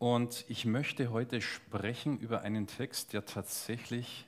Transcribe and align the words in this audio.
Und 0.00 0.46
ich 0.48 0.64
möchte 0.64 1.10
heute 1.10 1.42
sprechen 1.42 2.18
über 2.20 2.40
einen 2.40 2.66
Text, 2.66 3.12
der 3.12 3.26
tatsächlich 3.26 4.24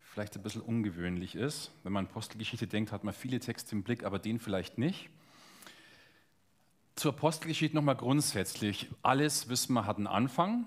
vielleicht 0.00 0.36
ein 0.36 0.42
bisschen 0.42 0.62
ungewöhnlich 0.62 1.34
ist. 1.34 1.70
Wenn 1.82 1.92
man 1.92 2.06
Apostelgeschichte 2.06 2.66
denkt, 2.66 2.92
hat 2.92 3.04
man 3.04 3.12
viele 3.12 3.38
Texte 3.38 3.72
im 3.72 3.82
Blick, 3.82 4.04
aber 4.04 4.18
den 4.18 4.40
vielleicht 4.40 4.78
nicht. 4.78 5.10
Zur 6.96 7.12
Apostelgeschichte 7.12 7.76
nochmal 7.76 7.96
grundsätzlich. 7.96 8.88
Alles, 9.02 9.50
wissen 9.50 9.74
wir, 9.74 9.84
hat 9.84 9.98
einen 9.98 10.06
Anfang. 10.06 10.64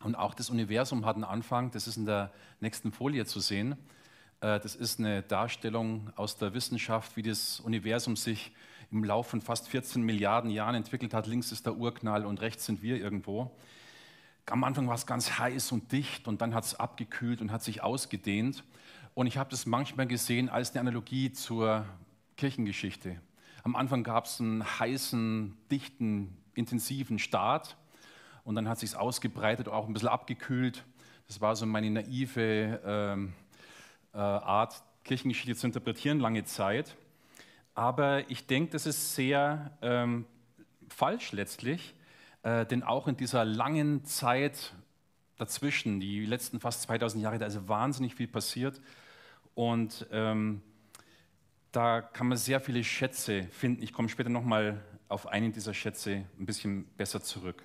Und 0.00 0.14
auch 0.14 0.34
das 0.34 0.50
Universum 0.50 1.06
hat 1.06 1.14
einen 1.14 1.24
Anfang. 1.24 1.70
Das 1.70 1.86
ist 1.86 1.96
in 1.96 2.04
der 2.04 2.30
nächsten 2.60 2.92
Folie 2.92 3.24
zu 3.24 3.40
sehen. 3.40 3.78
Äh, 4.42 4.60
das 4.60 4.76
ist 4.76 4.98
eine 4.98 5.22
Darstellung 5.22 6.12
aus 6.16 6.36
der 6.36 6.52
Wissenschaft, 6.52 7.16
wie 7.16 7.22
das 7.22 7.60
Universum 7.60 8.14
sich 8.14 8.52
im 8.90 9.04
Laufe 9.04 9.30
von 9.30 9.40
fast 9.40 9.68
14 9.68 10.02
Milliarden 10.02 10.50
Jahren 10.50 10.74
entwickelt 10.74 11.14
hat. 11.14 11.26
Links 11.26 11.52
ist 11.52 11.66
der 11.66 11.76
Urknall 11.76 12.24
und 12.24 12.40
rechts 12.40 12.66
sind 12.66 12.82
wir 12.82 12.96
irgendwo. 12.96 13.50
Am 14.46 14.62
Anfang 14.62 14.86
war 14.86 14.94
es 14.94 15.06
ganz 15.06 15.38
heiß 15.38 15.72
und 15.72 15.90
dicht 15.90 16.28
und 16.28 16.40
dann 16.40 16.54
hat 16.54 16.64
es 16.64 16.74
abgekühlt 16.74 17.40
und 17.40 17.50
hat 17.50 17.62
sich 17.62 17.82
ausgedehnt. 17.82 18.62
Und 19.14 19.26
ich 19.26 19.38
habe 19.38 19.50
das 19.50 19.66
manchmal 19.66 20.06
gesehen 20.06 20.48
als 20.48 20.70
eine 20.70 20.80
Analogie 20.80 21.32
zur 21.32 21.84
Kirchengeschichte. 22.36 23.20
Am 23.64 23.74
Anfang 23.74 24.04
gab 24.04 24.26
es 24.26 24.40
einen 24.40 24.64
heißen, 24.78 25.56
dichten, 25.70 26.36
intensiven 26.54 27.18
Start 27.18 27.76
und 28.44 28.54
dann 28.54 28.68
hat 28.68 28.80
es 28.80 28.88
sich 28.88 28.96
ausgebreitet, 28.96 29.68
auch 29.68 29.88
ein 29.88 29.92
bisschen 29.92 30.08
abgekühlt. 30.08 30.84
Das 31.26 31.40
war 31.40 31.56
so 31.56 31.66
meine 31.66 31.90
naive 31.90 32.80
ähm, 32.84 33.32
äh, 34.14 34.18
Art, 34.18 34.82
Kirchengeschichte 35.02 35.56
zu 35.56 35.66
interpretieren 35.66 36.20
lange 36.20 36.44
Zeit. 36.44 36.96
Aber 37.76 38.28
ich 38.30 38.46
denke, 38.46 38.72
das 38.72 38.86
ist 38.86 39.14
sehr 39.14 39.70
ähm, 39.82 40.24
falsch 40.88 41.32
letztlich, 41.32 41.94
äh, 42.42 42.64
denn 42.64 42.82
auch 42.82 43.06
in 43.06 43.18
dieser 43.18 43.44
langen 43.44 44.02
Zeit 44.06 44.72
dazwischen, 45.36 46.00
die 46.00 46.24
letzten 46.24 46.58
fast 46.58 46.80
2000 46.82 47.22
Jahre, 47.22 47.38
da 47.38 47.44
ist 47.44 47.68
wahnsinnig 47.68 48.14
viel 48.14 48.28
passiert. 48.28 48.80
Und 49.54 50.06
ähm, 50.10 50.62
da 51.70 52.00
kann 52.00 52.28
man 52.28 52.38
sehr 52.38 52.62
viele 52.62 52.82
Schätze 52.82 53.42
finden. 53.52 53.82
Ich 53.82 53.92
komme 53.92 54.08
später 54.08 54.30
nochmal 54.30 54.82
auf 55.08 55.26
einen 55.26 55.52
dieser 55.52 55.74
Schätze 55.74 56.24
ein 56.38 56.46
bisschen 56.46 56.86
besser 56.96 57.22
zurück. 57.22 57.62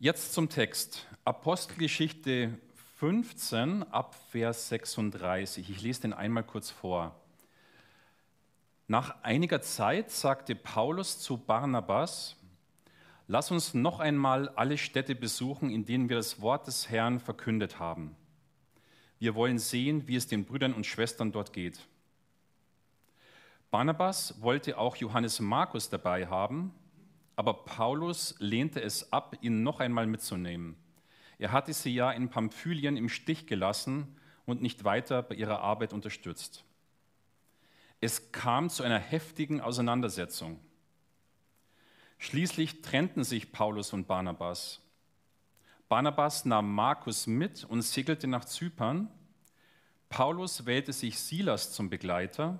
Jetzt 0.00 0.34
zum 0.34 0.48
Text. 0.48 1.06
Apostelgeschichte 1.24 2.58
15 2.96 3.84
ab 3.84 4.16
Vers 4.32 4.70
36. 4.70 5.70
Ich 5.70 5.82
lese 5.82 6.00
den 6.00 6.12
einmal 6.12 6.42
kurz 6.42 6.68
vor. 6.68 7.14
Nach 8.90 9.22
einiger 9.22 9.60
Zeit 9.60 10.10
sagte 10.10 10.54
Paulus 10.54 11.20
zu 11.20 11.36
Barnabas, 11.36 12.36
Lass 13.30 13.50
uns 13.50 13.74
noch 13.74 14.00
einmal 14.00 14.48
alle 14.48 14.78
Städte 14.78 15.14
besuchen, 15.14 15.68
in 15.68 15.84
denen 15.84 16.08
wir 16.08 16.16
das 16.16 16.40
Wort 16.40 16.66
des 16.66 16.88
Herrn 16.88 17.20
verkündet 17.20 17.78
haben. 17.78 18.16
Wir 19.18 19.34
wollen 19.34 19.58
sehen, 19.58 20.08
wie 20.08 20.16
es 20.16 20.26
den 20.26 20.46
Brüdern 20.46 20.72
und 20.72 20.86
Schwestern 20.86 21.30
dort 21.30 21.52
geht. 21.52 21.86
Barnabas 23.70 24.40
wollte 24.40 24.78
auch 24.78 24.96
Johannes 24.96 25.40
Markus 25.40 25.90
dabei 25.90 26.26
haben, 26.26 26.72
aber 27.36 27.52
Paulus 27.66 28.34
lehnte 28.38 28.80
es 28.80 29.12
ab, 29.12 29.36
ihn 29.42 29.62
noch 29.62 29.80
einmal 29.80 30.06
mitzunehmen. 30.06 30.76
Er 31.36 31.52
hatte 31.52 31.74
sie 31.74 31.94
ja 31.94 32.10
in 32.10 32.30
Pamphylien 32.30 32.96
im 32.96 33.10
Stich 33.10 33.46
gelassen 33.46 34.16
und 34.46 34.62
nicht 34.62 34.84
weiter 34.84 35.22
bei 35.22 35.34
ihrer 35.34 35.60
Arbeit 35.60 35.92
unterstützt. 35.92 36.64
Es 38.00 38.30
kam 38.30 38.70
zu 38.70 38.82
einer 38.82 38.98
heftigen 38.98 39.60
Auseinandersetzung. 39.60 40.60
Schließlich 42.18 42.82
trennten 42.82 43.24
sich 43.24 43.52
Paulus 43.52 43.92
und 43.92 44.06
Barnabas. 44.06 44.80
Barnabas 45.88 46.44
nahm 46.44 46.74
Markus 46.74 47.26
mit 47.26 47.64
und 47.64 47.82
segelte 47.82 48.26
nach 48.26 48.44
Zypern. 48.44 49.08
Paulus 50.08 50.66
wählte 50.66 50.92
sich 50.92 51.18
Silas 51.18 51.72
zum 51.72 51.90
Begleiter. 51.90 52.58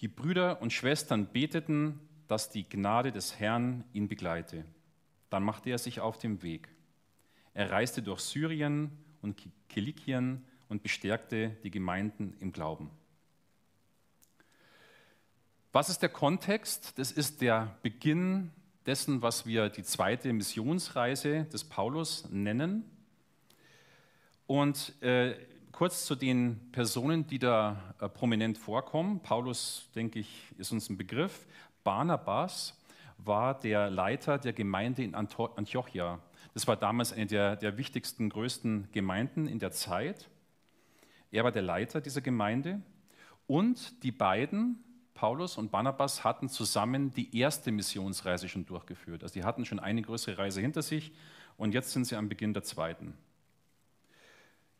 Die 0.00 0.08
Brüder 0.08 0.62
und 0.62 0.72
Schwestern 0.72 1.32
beteten, 1.32 2.00
dass 2.26 2.50
die 2.50 2.68
Gnade 2.68 3.12
des 3.12 3.38
Herrn 3.38 3.84
ihn 3.92 4.08
begleite. 4.08 4.64
Dann 5.30 5.42
machte 5.42 5.70
er 5.70 5.78
sich 5.78 6.00
auf 6.00 6.16
den 6.18 6.42
Weg. 6.42 6.68
Er 7.54 7.70
reiste 7.70 8.02
durch 8.02 8.20
Syrien 8.20 8.92
und 9.20 9.42
Kilikien 9.68 10.46
und 10.68 10.82
bestärkte 10.82 11.50
die 11.64 11.70
Gemeinden 11.70 12.34
im 12.40 12.52
Glauben. 12.52 12.90
Was 15.72 15.88
ist 15.88 16.02
der 16.02 16.08
Kontext? 16.08 16.98
Das 16.98 17.12
ist 17.12 17.40
der 17.40 17.76
Beginn 17.82 18.50
dessen, 18.86 19.22
was 19.22 19.46
wir 19.46 19.68
die 19.68 19.84
zweite 19.84 20.32
Missionsreise 20.32 21.44
des 21.44 21.62
Paulus 21.62 22.28
nennen. 22.28 22.90
Und 24.48 25.00
äh, 25.00 25.36
kurz 25.70 26.06
zu 26.06 26.16
den 26.16 26.72
Personen, 26.72 27.24
die 27.28 27.38
da 27.38 27.94
äh, 28.00 28.08
prominent 28.08 28.58
vorkommen. 28.58 29.20
Paulus, 29.20 29.88
denke 29.94 30.18
ich, 30.18 30.48
ist 30.58 30.72
uns 30.72 30.90
ein 30.90 30.96
Begriff. 30.96 31.46
Barnabas 31.84 32.76
war 33.18 33.56
der 33.56 33.90
Leiter 33.90 34.38
der 34.38 34.52
Gemeinde 34.52 35.04
in 35.04 35.14
Antiochia. 35.14 36.18
Das 36.52 36.66
war 36.66 36.74
damals 36.74 37.12
eine 37.12 37.26
der, 37.26 37.54
der 37.54 37.78
wichtigsten, 37.78 38.28
größten 38.28 38.88
Gemeinden 38.90 39.46
in 39.46 39.60
der 39.60 39.70
Zeit. 39.70 40.28
Er 41.30 41.44
war 41.44 41.52
der 41.52 41.62
Leiter 41.62 42.00
dieser 42.00 42.22
Gemeinde. 42.22 42.82
Und 43.46 44.02
die 44.02 44.10
beiden, 44.10 44.82
Paulus 45.20 45.58
und 45.58 45.70
Barnabas 45.70 46.24
hatten 46.24 46.48
zusammen 46.48 47.12
die 47.12 47.36
erste 47.38 47.72
Missionsreise 47.72 48.48
schon 48.48 48.64
durchgeführt. 48.64 49.22
Also 49.22 49.34
die 49.34 49.44
hatten 49.44 49.66
schon 49.66 49.78
eine 49.78 50.00
größere 50.00 50.38
Reise 50.38 50.62
hinter 50.62 50.80
sich 50.80 51.12
und 51.58 51.74
jetzt 51.74 51.92
sind 51.92 52.06
sie 52.06 52.16
am 52.16 52.30
Beginn 52.30 52.54
der 52.54 52.62
zweiten. 52.62 53.12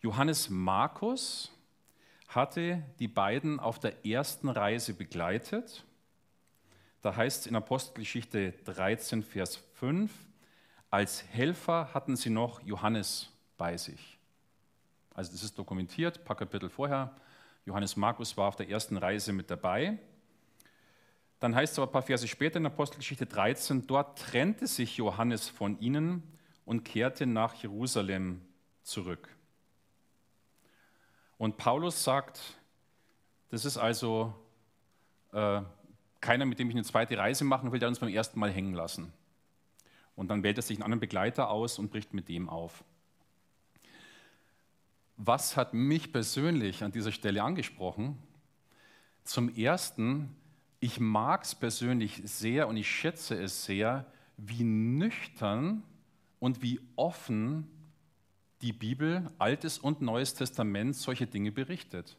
Johannes 0.00 0.48
Markus 0.48 1.52
hatte 2.26 2.82
die 3.00 3.06
beiden 3.06 3.60
auf 3.60 3.80
der 3.80 4.06
ersten 4.06 4.48
Reise 4.48 4.94
begleitet. 4.94 5.84
Da 7.02 7.14
heißt 7.14 7.42
es 7.42 7.46
in 7.46 7.54
Apostelgeschichte 7.54 8.52
13, 8.64 9.22
Vers 9.22 9.56
5, 9.74 10.10
als 10.88 11.22
Helfer 11.22 11.92
hatten 11.92 12.16
sie 12.16 12.30
noch 12.30 12.62
Johannes 12.62 13.30
bei 13.58 13.76
sich. 13.76 14.18
Also 15.12 15.32
das 15.32 15.42
ist 15.42 15.58
dokumentiert, 15.58 16.16
ein 16.16 16.24
paar 16.24 16.36
Kapitel 16.36 16.70
vorher. 16.70 17.14
Johannes 17.66 17.94
Markus 17.94 18.38
war 18.38 18.48
auf 18.48 18.56
der 18.56 18.70
ersten 18.70 18.96
Reise 18.96 19.34
mit 19.34 19.50
dabei. 19.50 19.98
Dann 21.40 21.54
heißt 21.54 21.72
es 21.72 21.78
aber 21.78 21.88
ein 21.88 21.92
paar 21.92 22.02
Verse 22.02 22.28
später 22.28 22.58
in 22.58 22.66
Apostelgeschichte 22.66 23.26
13, 23.26 23.86
dort 23.86 24.18
trennte 24.18 24.66
sich 24.66 24.98
Johannes 24.98 25.48
von 25.48 25.80
ihnen 25.80 26.22
und 26.66 26.84
kehrte 26.84 27.26
nach 27.26 27.54
Jerusalem 27.54 28.42
zurück. 28.82 29.28
Und 31.38 31.56
Paulus 31.56 32.04
sagt, 32.04 32.40
das 33.48 33.64
ist 33.64 33.78
also 33.78 34.34
äh, 35.32 35.62
keiner, 36.20 36.44
mit 36.44 36.58
dem 36.58 36.68
ich 36.68 36.76
eine 36.76 36.84
zweite 36.84 37.16
Reise 37.16 37.44
machen 37.44 37.72
will, 37.72 37.80
der 37.80 37.88
uns 37.88 37.98
beim 37.98 38.10
ersten 38.10 38.38
Mal 38.38 38.52
hängen 38.52 38.74
lassen. 38.74 39.10
Und 40.16 40.28
dann 40.28 40.42
wählt 40.42 40.58
er 40.58 40.62
sich 40.62 40.76
einen 40.76 40.82
anderen 40.82 41.00
Begleiter 41.00 41.48
aus 41.48 41.78
und 41.78 41.90
bricht 41.90 42.12
mit 42.12 42.28
dem 42.28 42.50
auf. 42.50 42.84
Was 45.16 45.56
hat 45.56 45.72
mich 45.72 46.12
persönlich 46.12 46.84
an 46.84 46.92
dieser 46.92 47.12
Stelle 47.12 47.42
angesprochen? 47.42 48.18
Zum 49.24 49.54
Ersten 49.54 50.36
ich 50.80 50.98
mag 50.98 51.44
es 51.44 51.54
persönlich 51.54 52.22
sehr 52.24 52.66
und 52.66 52.76
ich 52.76 52.90
schätze 52.90 53.40
es 53.40 53.64
sehr, 53.64 54.06
wie 54.38 54.64
nüchtern 54.64 55.82
und 56.38 56.62
wie 56.62 56.80
offen 56.96 57.70
die 58.62 58.72
Bibel, 58.72 59.30
Altes 59.38 59.78
und 59.78 60.00
Neues 60.00 60.34
Testament, 60.34 60.96
solche 60.96 61.26
Dinge 61.26 61.52
berichtet. 61.52 62.16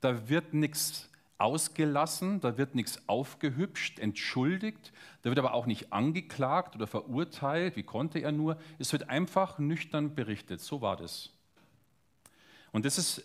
Da 0.00 0.28
wird 0.28 0.52
nichts 0.52 1.10
ausgelassen, 1.38 2.40
da 2.40 2.58
wird 2.58 2.74
nichts 2.74 3.08
aufgehübscht, 3.08 3.98
entschuldigt, 3.98 4.92
da 5.22 5.30
wird 5.30 5.38
aber 5.38 5.54
auch 5.54 5.66
nicht 5.66 5.92
angeklagt 5.92 6.74
oder 6.74 6.86
verurteilt, 6.86 7.76
wie 7.76 7.84
konnte 7.84 8.18
er 8.18 8.32
nur. 8.32 8.58
Es 8.78 8.92
wird 8.92 9.08
einfach 9.08 9.58
nüchtern 9.58 10.14
berichtet, 10.14 10.60
so 10.60 10.80
war 10.80 10.96
das. 10.96 11.30
Und 12.72 12.84
das 12.84 12.98
ist, 12.98 13.24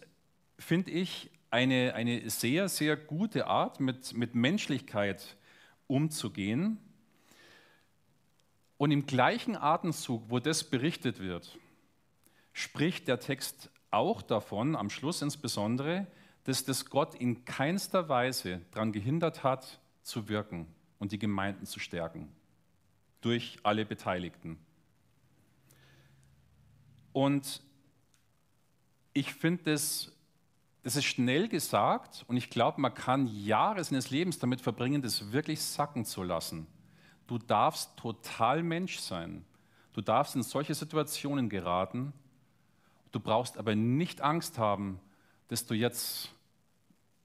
finde 0.58 0.92
ich, 0.92 1.32
eine, 1.54 1.94
eine 1.94 2.28
sehr, 2.32 2.68
sehr 2.68 2.98
gute 2.98 3.46
Art, 3.46 3.80
mit, 3.80 4.14
mit 4.14 4.34
Menschlichkeit 4.34 5.38
umzugehen. 5.86 6.80
Und 8.78 8.90
im 8.90 9.06
gleichen 9.06 9.56
Atemzug, 9.56 10.24
wo 10.30 10.40
das 10.40 10.64
berichtet 10.64 11.20
wird, 11.20 11.60
spricht 12.54 13.08
der 13.08 13.20
Text 13.20 13.70
auch 13.92 14.24
davon, 14.24 14.76
am 14.76 14.90
Schluss 14.90 15.22
insbesondere, 15.22 16.08
dass 16.44 16.66
das 16.66 16.90
Gott 16.90 17.14
in 17.14 17.46
keinster 17.46 18.10
Weise 18.10 18.62
daran 18.72 18.92
gehindert 18.92 19.44
hat, 19.44 19.80
zu 20.02 20.28
wirken 20.28 20.66
und 20.98 21.12
die 21.12 21.20
Gemeinden 21.20 21.68
zu 21.68 21.80
stärken. 21.80 22.30
Durch 23.22 23.60
alle 23.62 23.86
Beteiligten. 23.86 24.58
Und 27.14 27.62
ich 29.14 29.32
finde 29.36 29.74
es 29.74 30.14
das 30.84 30.98
ist 30.98 31.06
schnell 31.06 31.48
gesagt 31.48 32.26
und 32.28 32.36
ich 32.36 32.50
glaube, 32.50 32.82
man 32.82 32.94
kann 32.94 33.28
Jahre 33.28 33.84
seines 33.84 34.10
Lebens 34.10 34.38
damit 34.40 34.60
verbringen, 34.60 35.02
das 35.02 35.32
wirklich 35.32 35.62
sacken 35.62 36.04
zu 36.04 36.24
lassen. 36.24 36.68
Du 37.26 37.38
darfst 37.38 37.96
total 37.96 38.64
Mensch 38.64 39.00
sein. 39.00 39.46
Du 39.94 40.02
darfst 40.02 40.36
in 40.36 40.44
solche 40.44 40.76
Situationen 40.76 41.50
geraten. 41.50 42.12
Du 43.14 43.20
brauchst 43.22 43.58
aber 43.58 43.76
nicht 43.76 44.22
Angst 44.22 44.58
haben, 44.58 45.00
dass 45.48 45.66
du 45.66 45.74
jetzt 45.74 46.30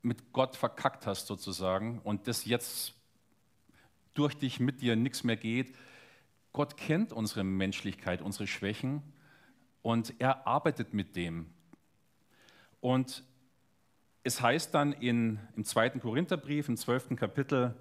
mit 0.03 0.33
Gott 0.33 0.55
verkackt 0.55 1.07
hast 1.07 1.27
sozusagen 1.27 2.01
und 2.05 2.29
dass 2.29 2.45
jetzt 2.45 2.95
durch 4.15 4.35
dich 4.35 4.61
mit 4.61 4.83
dir 4.83 4.95
nichts 4.95 5.25
mehr 5.25 5.37
geht. 5.37 5.75
Gott 6.53 6.77
kennt 6.77 7.13
unsere 7.13 7.43
Menschlichkeit, 7.43 8.23
unsere 8.23 8.47
Schwächen 8.47 9.03
und 9.83 10.15
er 10.21 10.47
arbeitet 10.47 10.95
mit 10.95 11.17
dem. 11.17 11.47
Und 12.81 13.25
es 14.29 14.43
heißt 14.43 14.75
dann 14.75 14.93
in, 14.93 15.39
im 15.57 15.65
zweiten 15.65 16.01
Korintherbrief, 16.01 16.69
im 16.69 16.77
zwölften 16.77 17.17
Kapitel 17.17 17.75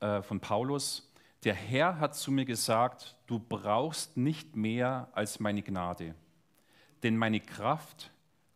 äh, 0.00 0.22
von 0.22 0.40
Paulus, 0.40 1.12
der 1.44 1.52
Herr 1.52 1.98
hat 1.98 2.16
zu 2.16 2.32
mir 2.32 2.46
gesagt, 2.46 3.14
du 3.26 3.38
brauchst 3.38 4.16
nicht 4.16 4.56
mehr 4.56 5.10
als 5.12 5.38
meine 5.38 5.60
Gnade, 5.60 6.14
denn 7.02 7.18
meine 7.18 7.40
Kraft 7.40 8.10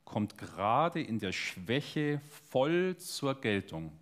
kommt 0.07 0.39
gerade 0.39 1.03
in 1.03 1.19
der 1.19 1.33
Schwäche 1.33 2.23
voll 2.49 2.97
zur 2.97 3.39
Geltung. 3.39 3.93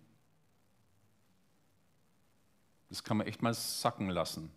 Das 2.87 3.03
kann 3.03 3.17
man 3.17 3.27
echt 3.27 3.41
mal 3.41 3.53
sacken 3.53 4.09
lassen, 4.09 4.49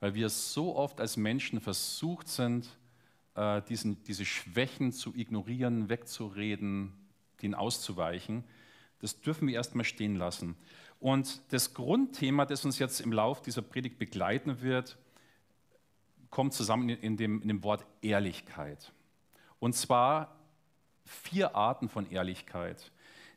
weil 0.00 0.14
wir 0.14 0.30
so 0.30 0.74
oft 0.74 1.02
als 1.02 1.18
Menschen 1.18 1.60
versucht 1.60 2.28
sind, 2.28 2.66
äh, 3.34 3.60
diesen, 3.68 4.02
diese 4.04 4.24
Schwächen 4.24 4.90
zu 4.90 5.14
ignorieren, 5.14 5.90
wegzureden, 5.90 7.03
denen 7.44 7.54
auszuweichen. 7.54 8.42
Das 9.00 9.20
dürfen 9.20 9.46
wir 9.46 9.54
erstmal 9.54 9.84
stehen 9.84 10.16
lassen. 10.16 10.56
Und 10.98 11.40
das 11.52 11.74
Grundthema, 11.74 12.46
das 12.46 12.64
uns 12.64 12.78
jetzt 12.78 13.00
im 13.00 13.12
Lauf 13.12 13.42
dieser 13.42 13.62
Predigt 13.62 13.98
begleiten 13.98 14.62
wird, 14.62 14.96
kommt 16.30 16.54
zusammen 16.54 16.88
in 16.88 17.16
dem, 17.16 17.42
in 17.42 17.48
dem 17.48 17.62
Wort 17.62 17.86
Ehrlichkeit. 18.02 18.92
Und 19.60 19.74
zwar 19.74 20.36
vier 21.04 21.54
Arten 21.54 21.88
von 21.88 22.10
Ehrlichkeit. 22.10 22.90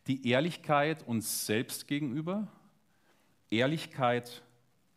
Die 0.08 0.28
Ehrlichkeit 0.28 1.06
uns 1.06 1.46
selbst 1.46 1.88
gegenüber, 1.88 2.48
Ehrlichkeit 3.52 4.42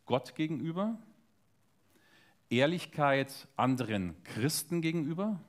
Gott 0.06 0.34
gegenüber, 0.34 0.96
Ehrlichkeit 2.48 3.48
anderen 3.56 4.22
Christen 4.24 4.80
gegenüber 4.80 5.40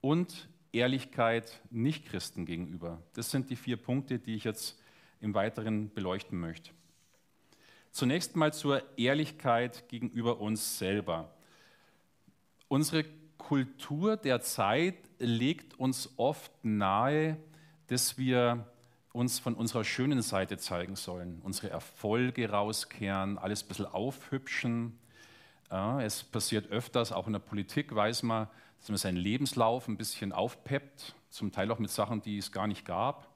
und 0.00 0.48
Ehrlichkeit 0.74 1.60
Nichtchristen 1.70 2.46
gegenüber. 2.46 3.00
Das 3.14 3.30
sind 3.30 3.50
die 3.50 3.56
vier 3.56 3.76
Punkte, 3.76 4.18
die 4.18 4.34
ich 4.34 4.44
jetzt 4.44 4.78
im 5.20 5.34
Weiteren 5.34 5.92
beleuchten 5.94 6.38
möchte. 6.38 6.70
Zunächst 7.90 8.34
mal 8.34 8.52
zur 8.52 8.82
Ehrlichkeit 8.98 9.88
gegenüber 9.88 10.40
uns 10.40 10.78
selber. 10.78 11.32
Unsere 12.68 13.04
Kultur 13.38 14.16
der 14.16 14.40
Zeit 14.40 14.96
legt 15.18 15.78
uns 15.78 16.12
oft 16.16 16.52
nahe, 16.64 17.36
dass 17.86 18.18
wir 18.18 18.66
uns 19.12 19.38
von 19.38 19.54
unserer 19.54 19.84
schönen 19.84 20.22
Seite 20.22 20.58
zeigen 20.58 20.96
sollen, 20.96 21.40
unsere 21.44 21.70
Erfolge 21.70 22.50
rauskehren, 22.50 23.38
alles 23.38 23.62
ein 23.62 23.68
bisschen 23.68 23.86
aufhübschen. 23.86 24.98
Ja, 25.70 26.02
es 26.02 26.24
passiert 26.24 26.68
öfters, 26.70 27.12
auch 27.12 27.28
in 27.28 27.32
der 27.32 27.40
Politik 27.40 27.94
weiß 27.94 28.24
man, 28.24 28.48
dass 28.84 28.90
man 28.90 28.98
seinen 28.98 29.16
Lebenslauf 29.16 29.88
ein 29.88 29.96
bisschen 29.96 30.34
aufpeppt, 30.34 31.14
zum 31.30 31.50
Teil 31.50 31.70
auch 31.70 31.78
mit 31.78 31.88
Sachen, 31.88 32.20
die 32.20 32.36
es 32.36 32.52
gar 32.52 32.66
nicht 32.66 32.84
gab. 32.84 33.34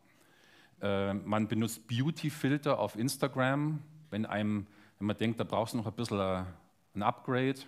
Äh, 0.82 1.14
man 1.14 1.48
benutzt 1.48 1.88
Beauty-Filter 1.88 2.78
auf 2.78 2.96
Instagram, 2.96 3.82
wenn, 4.10 4.26
einem, 4.26 4.66
wenn 4.98 5.06
man 5.06 5.16
denkt, 5.16 5.40
da 5.40 5.44
brauchst 5.44 5.72
du 5.72 5.78
noch 5.78 5.86
ein 5.86 5.94
bisschen 5.94 6.20
äh, 6.20 6.44
ein 6.94 7.02
Upgrade. 7.02 7.60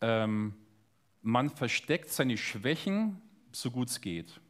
Ähm, 0.00 0.54
man 1.20 1.50
versteckt 1.50 2.08
seine 2.08 2.38
Schwächen, 2.38 3.20
so 3.52 3.70
gut 3.70 3.90
es 3.90 4.00
geht. 4.00 4.40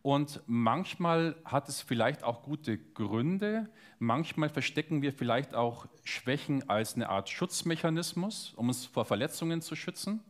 Und 0.00 0.40
manchmal 0.46 1.36
hat 1.44 1.68
es 1.68 1.82
vielleicht 1.82 2.24
auch 2.24 2.42
gute 2.42 2.78
Gründe. 2.78 3.68
Manchmal 3.98 4.48
verstecken 4.48 5.02
wir 5.02 5.12
vielleicht 5.12 5.54
auch 5.54 5.88
Schwächen 6.04 6.70
als 6.70 6.94
eine 6.94 7.10
Art 7.10 7.28
Schutzmechanismus, 7.28 8.54
um 8.56 8.68
uns 8.68 8.86
vor 8.86 9.04
Verletzungen 9.04 9.60
zu 9.60 9.76
schützen. 9.76 10.22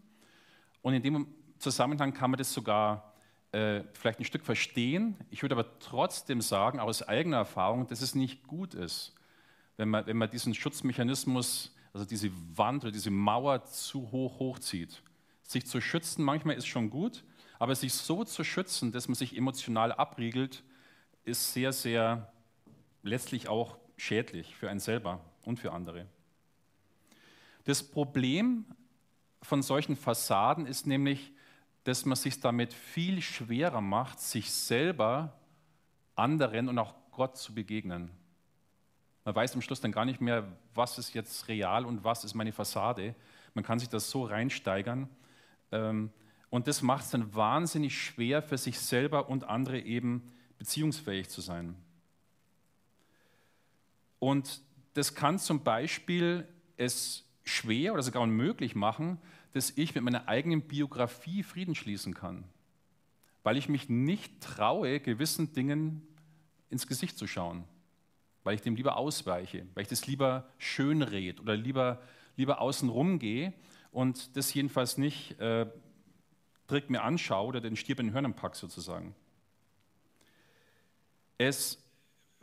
Und 0.86 0.94
in 0.94 1.02
dem 1.02 1.26
Zusammenhang 1.58 2.14
kann 2.14 2.30
man 2.30 2.38
das 2.38 2.54
sogar 2.54 3.12
äh, 3.50 3.82
vielleicht 3.92 4.20
ein 4.20 4.24
Stück 4.24 4.44
verstehen. 4.44 5.16
Ich 5.30 5.42
würde 5.42 5.56
aber 5.56 5.80
trotzdem 5.80 6.40
sagen, 6.40 6.78
aus 6.78 7.02
eigener 7.02 7.38
Erfahrung, 7.38 7.88
dass 7.88 8.02
es 8.02 8.14
nicht 8.14 8.46
gut 8.46 8.72
ist, 8.72 9.12
wenn 9.76 9.88
man, 9.88 10.06
wenn 10.06 10.16
man 10.16 10.30
diesen 10.30 10.54
Schutzmechanismus, 10.54 11.74
also 11.92 12.06
diese 12.06 12.30
Wand 12.56 12.84
oder 12.84 12.92
diese 12.92 13.10
Mauer 13.10 13.64
zu 13.64 14.12
hoch 14.12 14.38
hochzieht. 14.38 15.02
Sich 15.42 15.66
zu 15.66 15.80
schützen 15.80 16.22
manchmal 16.22 16.54
ist 16.54 16.68
schon 16.68 16.88
gut, 16.88 17.24
aber 17.58 17.74
sich 17.74 17.92
so 17.92 18.22
zu 18.22 18.44
schützen, 18.44 18.92
dass 18.92 19.08
man 19.08 19.16
sich 19.16 19.36
emotional 19.36 19.90
abriegelt, 19.90 20.62
ist 21.24 21.52
sehr, 21.52 21.72
sehr 21.72 22.32
letztlich 23.02 23.48
auch 23.48 23.76
schädlich 23.96 24.54
für 24.54 24.70
einen 24.70 24.78
selber 24.78 25.18
und 25.42 25.58
für 25.58 25.72
andere. 25.72 26.06
Das 27.64 27.82
Problem 27.82 28.66
von 29.46 29.62
solchen 29.62 29.96
Fassaden 29.96 30.66
ist 30.66 30.86
nämlich, 30.86 31.32
dass 31.84 32.04
man 32.04 32.16
sich 32.16 32.40
damit 32.40 32.72
viel 32.72 33.22
schwerer 33.22 33.80
macht, 33.80 34.20
sich 34.20 34.50
selber, 34.50 35.38
anderen 36.16 36.68
und 36.68 36.78
auch 36.78 36.94
Gott 37.12 37.36
zu 37.36 37.54
begegnen. 37.54 38.10
Man 39.24 39.34
weiß 39.34 39.54
am 39.54 39.62
Schluss 39.62 39.80
dann 39.80 39.92
gar 39.92 40.04
nicht 40.04 40.20
mehr, 40.20 40.46
was 40.74 40.98
ist 40.98 41.14
jetzt 41.14 41.46
real 41.48 41.86
und 41.86 42.02
was 42.02 42.24
ist 42.24 42.34
meine 42.34 42.52
Fassade. 42.52 43.14
Man 43.54 43.64
kann 43.64 43.78
sich 43.78 43.88
das 43.88 44.10
so 44.10 44.24
reinsteigern. 44.24 45.08
Ähm, 45.70 46.10
und 46.50 46.66
das 46.66 46.82
macht 46.82 47.04
es 47.04 47.10
dann 47.10 47.34
wahnsinnig 47.34 47.96
schwer 47.96 48.42
für 48.42 48.58
sich 48.58 48.80
selber 48.80 49.28
und 49.28 49.44
andere 49.44 49.78
eben 49.78 50.32
beziehungsfähig 50.58 51.28
zu 51.28 51.40
sein. 51.40 51.76
Und 54.18 54.60
das 54.94 55.14
kann 55.14 55.38
zum 55.38 55.62
Beispiel 55.62 56.48
es 56.76 57.24
schwer 57.44 57.94
oder 57.94 58.02
sogar 58.02 58.22
unmöglich 58.22 58.74
machen, 58.74 59.18
dass 59.56 59.72
ich 59.74 59.94
mit 59.94 60.04
meiner 60.04 60.28
eigenen 60.28 60.60
Biografie 60.60 61.42
Frieden 61.42 61.74
schließen 61.74 62.12
kann, 62.12 62.44
weil 63.42 63.56
ich 63.56 63.70
mich 63.70 63.88
nicht 63.88 64.42
traue, 64.42 65.00
gewissen 65.00 65.54
Dingen 65.54 66.06
ins 66.68 66.86
Gesicht 66.86 67.16
zu 67.16 67.26
schauen, 67.26 67.64
weil 68.44 68.54
ich 68.54 68.60
dem 68.60 68.76
lieber 68.76 68.98
ausweiche, 68.98 69.66
weil 69.72 69.84
ich 69.84 69.88
das 69.88 70.06
lieber 70.06 70.46
schönred 70.58 71.40
oder 71.40 71.56
lieber, 71.56 72.02
lieber 72.36 72.60
außen 72.60 73.18
gehe 73.18 73.54
und 73.92 74.36
das 74.36 74.52
jedenfalls 74.52 74.98
nicht 74.98 75.40
äh, 75.40 75.66
direkt 76.68 76.90
mir 76.90 77.02
anschaue 77.02 77.46
oder 77.46 77.62
den 77.62 77.76
Stier 77.76 77.98
in 77.98 78.08
den 78.08 78.12
Hörnern 78.12 78.36
pack 78.36 78.56
sozusagen. 78.56 79.14
Es 81.38 81.82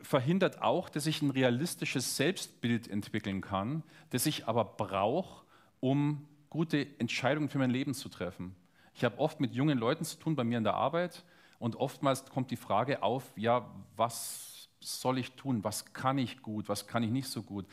verhindert 0.00 0.60
auch, 0.62 0.88
dass 0.88 1.06
ich 1.06 1.22
ein 1.22 1.30
realistisches 1.30 2.16
Selbstbild 2.16 2.88
entwickeln 2.88 3.40
kann, 3.40 3.84
das 4.10 4.26
ich 4.26 4.48
aber 4.48 4.64
brauche, 4.64 5.44
um 5.78 6.26
gute 6.54 6.86
Entscheidungen 7.00 7.48
für 7.48 7.58
mein 7.58 7.72
Leben 7.72 7.94
zu 7.94 8.08
treffen. 8.08 8.54
Ich 8.94 9.02
habe 9.02 9.18
oft 9.18 9.40
mit 9.40 9.54
jungen 9.54 9.76
Leuten 9.76 10.04
zu 10.04 10.20
tun 10.20 10.36
bei 10.36 10.44
mir 10.44 10.56
in 10.56 10.62
der 10.62 10.74
Arbeit 10.74 11.24
und 11.58 11.74
oftmals 11.74 12.24
kommt 12.26 12.52
die 12.52 12.56
Frage 12.56 13.02
auf, 13.02 13.24
ja, 13.34 13.68
was 13.96 14.68
soll 14.78 15.18
ich 15.18 15.32
tun? 15.32 15.64
Was 15.64 15.92
kann 15.92 16.16
ich 16.16 16.42
gut? 16.42 16.68
Was 16.68 16.86
kann 16.86 17.02
ich 17.02 17.10
nicht 17.10 17.26
so 17.26 17.42
gut? 17.42 17.66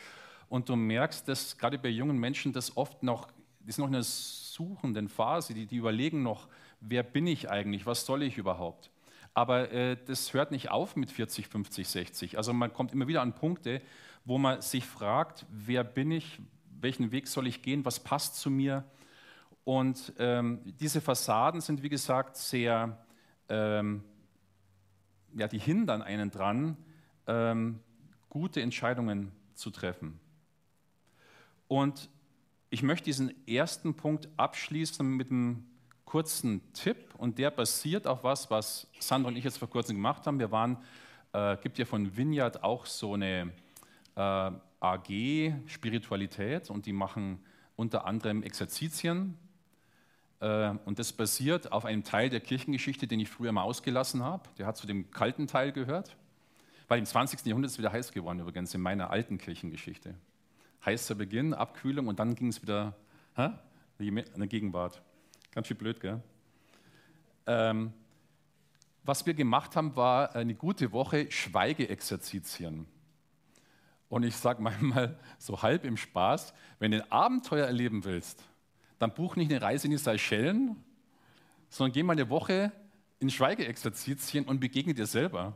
Und 0.50 0.68
du 0.68 0.76
merkst, 0.76 1.28
dass 1.28 1.60
gerade 1.60 1.78
bei 1.78 1.90
jungen 1.90 2.18
Menschen 2.18 2.54
das 2.54 2.76
oft 2.76 3.04
noch, 3.04 3.28
ist 3.68 3.78
noch 3.78 3.88
in 3.88 3.94
einer 3.94 4.04
suchenden 4.04 5.10
Phase, 5.10 5.54
die, 5.54 5.68
die 5.68 5.76
überlegen 5.76 6.24
noch, 6.24 6.48
wer 6.80 7.04
bin 7.04 7.28
ich 7.28 7.52
eigentlich? 7.52 7.86
Was 7.86 8.04
soll 8.08 8.24
ich 8.24 8.40
überhaupt? 8.40 8.90
Aber 9.36 9.72
äh, 9.72 9.96
das 10.08 10.34
hört 10.34 10.50
nicht 10.50 10.72
auf 10.72 10.96
mit 10.96 11.12
40, 11.12 11.50
50, 11.50 11.88
60. 11.88 12.38
Also 12.38 12.52
man 12.52 12.74
kommt 12.74 12.94
immer 12.94 13.08
wieder 13.08 13.22
an 13.22 13.36
Punkte, 13.36 13.80
wo 14.26 14.40
man 14.40 14.60
sich 14.64 14.86
fragt, 14.86 15.46
wer 15.52 15.84
bin 15.84 16.10
ich? 16.10 16.40
Welchen 16.82 17.12
Weg 17.12 17.28
soll 17.28 17.48
ich 17.48 17.62
gehen, 17.62 17.86
was 17.86 18.00
passt 18.00 18.36
zu 18.36 18.50
mir. 18.50 18.84
Und 19.64 20.14
ähm, 20.18 20.62
diese 20.80 21.02
Fassaden 21.02 21.62
sind, 21.62 21.84
wie 21.84 21.90
gesagt, 21.90 22.36
sehr, 22.36 22.98
ähm, 23.50 24.04
ja, 25.36 25.48
die 25.48 25.60
hindern 25.60 26.02
einen 26.02 26.32
dran, 26.32 26.78
ähm, 27.28 27.80
gute 28.30 28.62
Entscheidungen 28.62 29.32
zu 29.54 29.70
treffen. 29.70 30.20
Und 31.68 32.10
ich 32.70 32.84
möchte 32.84 33.06
diesen 33.06 33.48
ersten 33.48 33.94
Punkt 33.96 34.30
abschließen 34.38 35.06
mit 35.06 35.30
einem 35.30 35.66
kurzen 36.06 36.62
Tipp 36.74 37.14
und 37.18 37.38
der 37.38 37.52
basiert 37.52 38.08
auf 38.08 38.24
was, 38.24 38.50
was 38.50 38.88
Sandra 39.00 39.30
und 39.30 39.38
ich 39.38 39.44
jetzt 39.44 39.58
vor 39.58 39.70
kurzem 39.70 39.96
gemacht 39.96 40.26
haben. 40.28 40.40
Wir 40.40 40.52
waren, 40.52 40.78
äh, 41.34 41.56
gibt 41.58 41.78
ja 41.78 41.86
von 41.86 42.18
Vineyard 42.18 42.64
auch 42.64 42.86
so 42.86 43.14
eine 43.14 43.54
äh, 44.16 44.52
AG 44.82 45.54
Spiritualität 45.68 46.70
und 46.70 46.86
die 46.86 46.94
machen 46.94 47.40
unter 47.76 48.06
anderem 48.06 48.44
Exerzitien. 48.44 49.38
Äh, 50.42 50.72
und 50.86 51.00
das 51.00 51.14
basiert 51.14 51.72
auf 51.72 51.86
einem 51.86 52.04
Teil 52.04 52.30
der 52.30 52.42
Kirchengeschichte, 52.42 53.08
den 53.08 53.20
ich 53.20 53.30
früher 53.30 53.52
mal 53.52 53.64
ausgelassen 53.64 54.24
habe. 54.24 54.50
Der 54.58 54.66
hat 54.66 54.76
zu 54.76 54.88
dem 54.88 55.10
kalten 55.12 55.48
Teil 55.48 55.72
gehört. 55.72 56.18
Weil 56.88 57.00
im 57.00 57.06
20. 57.06 57.46
Jahrhundert 57.46 57.70
ist 57.70 57.76
es 57.76 57.80
wieder 57.80 57.94
heiß 57.94 58.12
geworden, 58.12 58.42
übrigens, 58.42 58.74
in 58.74 58.82
meiner 58.82 59.12
alten 59.12 59.38
Kirchengeschichte. 59.38 60.14
Heißer 60.86 61.16
Beginn, 61.16 61.54
Abkühlung 61.54 62.08
und 62.08 62.20
dann 62.20 62.36
ging 62.36 62.50
es 62.50 62.62
wieder 62.62 62.98
in 63.98 64.16
der 64.16 64.48
Gegenwart. 64.48 65.02
Ganz 65.54 65.68
schön 65.68 65.78
blöd, 65.78 66.02
gell? 66.02 66.22
Ähm, 67.46 67.94
was 69.04 69.26
wir 69.26 69.34
gemacht 69.34 69.76
haben, 69.76 69.96
war 69.96 70.36
eine 70.36 70.54
gute 70.54 70.92
Woche 70.92 71.32
Schweigeexerzitien. 71.32 72.88
Und 74.12 74.24
ich 74.24 74.36
sage 74.36 74.62
manchmal 74.62 75.18
so 75.38 75.62
halb 75.62 75.86
im 75.86 75.96
Spaß, 75.96 76.54
wenn 76.80 76.92
du 76.92 77.02
ein 77.02 77.12
Abenteuer 77.14 77.66
erleben 77.66 78.04
willst, 78.04 78.44
dann 79.00 79.14
buch 79.14 79.38
nicht 79.38 79.50
eine 79.50 79.62
Reise 79.62 79.88
in 79.88 79.92
die 79.92 79.98
Seychellen, 79.98 80.76
sondern 81.70 81.94
geh 81.94 82.04
mal 82.04 82.12
eine 82.12 82.30
Woche 82.30 82.74
in 83.20 83.30
Schweigeexerzitien 83.30 84.44
und 84.44 84.60
begegne 84.60 84.94
dir 84.94 85.06
selber. 85.06 85.56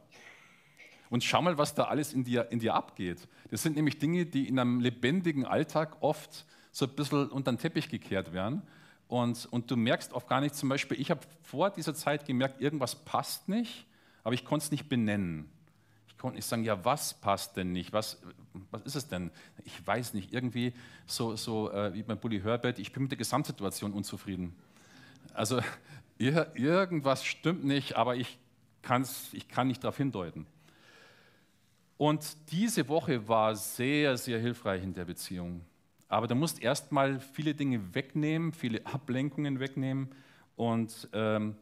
Und 1.10 1.26
schau 1.26 1.42
mal, 1.42 1.58
was 1.58 1.76
da 1.76 1.84
alles 1.84 2.14
in 2.14 2.24
dir, 2.24 2.50
in 2.50 2.60
dir 2.60 2.76
abgeht. 2.76 3.28
Das 3.52 3.62
sind 3.62 3.76
nämlich 3.76 4.00
Dinge, 4.00 4.26
die 4.26 4.48
in 4.48 4.58
einem 4.58 4.80
lebendigen 4.80 5.46
Alltag 5.46 5.98
oft 6.00 6.46
so 6.72 6.86
ein 6.86 6.96
bisschen 6.96 7.28
unter 7.28 7.52
den 7.52 7.58
Teppich 7.58 7.90
gekehrt 7.90 8.32
werden. 8.32 8.62
Und, 9.10 9.48
und 9.52 9.70
du 9.70 9.76
merkst 9.76 10.14
oft 10.14 10.30
gar 10.30 10.40
nicht, 10.40 10.56
zum 10.56 10.70
Beispiel, 10.70 10.98
ich 10.98 11.12
habe 11.12 11.20
vor 11.44 11.72
dieser 11.72 11.94
Zeit 11.94 12.26
gemerkt, 12.26 12.62
irgendwas 12.62 12.96
passt 12.96 13.50
nicht, 13.50 13.86
aber 14.24 14.34
ich 14.34 14.46
konnte 14.46 14.64
es 14.64 14.72
nicht 14.72 14.88
benennen. 14.88 15.52
Ich 16.16 16.22
konnte 16.22 16.38
nicht 16.38 16.48
sagen, 16.48 16.64
ja, 16.64 16.84
was 16.86 17.14
passt 17.14 17.58
denn 17.58 17.74
nicht? 17.74 17.92
Was, 17.92 18.22
was 18.72 18.82
ist 18.84 18.96
es 18.96 19.08
denn? 19.10 19.32
Ich 19.66 19.86
weiß 19.86 20.14
nicht, 20.14 20.34
irgendwie 20.34 20.74
so, 21.06 21.36
so 21.36 21.70
äh, 21.72 21.94
wie 21.94 22.04
bei 22.04 22.16
Bully 22.16 22.40
Herbert, 22.40 22.80
ich 22.80 22.94
bin 22.94 23.04
mit 23.04 23.12
der 23.12 23.18
Gesamtsituation 23.18 23.92
unzufrieden. 23.92 24.56
Also 25.34 25.60
ir 26.18 26.56
irgendwas 26.56 27.26
stimmt 27.26 27.66
nicht, 27.66 27.98
aber 27.98 28.16
ich, 28.16 28.40
kann's, 28.82 29.28
ich 29.34 29.50
kann 29.50 29.68
nicht 29.68 29.84
darauf 29.84 29.98
hindeuten. 29.98 30.48
Und 31.98 32.26
diese 32.52 32.88
Woche 32.88 33.28
war 33.28 33.56
sehr, 33.56 34.18
sehr 34.18 34.40
hilfreich 34.40 34.84
in 34.84 34.94
der 34.94 35.06
Beziehung. 35.06 35.62
Aber 36.08 36.28
du 36.28 36.36
musst 36.36 36.62
erstmal 36.62 37.20
viele 37.20 37.54
Dinge 37.54 37.94
wegnehmen, 37.94 38.54
viele 38.54 38.86
Ablenkungen 38.86 39.60
wegnehmen 39.60 40.10
und, 40.56 41.10
ähm, 41.12 41.56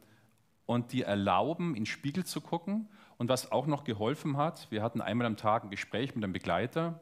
und 0.68 0.92
die 0.92 1.02
erlauben, 1.02 1.70
in 1.70 1.82
den 1.82 1.86
Spiegel 1.88 2.24
zu 2.24 2.40
gucken. 2.40 2.88
Und 3.24 3.30
was 3.30 3.54
auch 3.54 3.68
noch 3.68 3.86
geholfen 3.86 4.36
hat, 4.36 4.68
wir 4.70 4.84
hatten 4.84 5.00
einmal 5.00 5.26
am 5.26 5.38
Tag 5.38 5.64
ein 5.64 5.70
Gespräch 5.70 6.14
mit 6.14 6.26
einem 6.26 6.34
Begleiter 6.34 7.00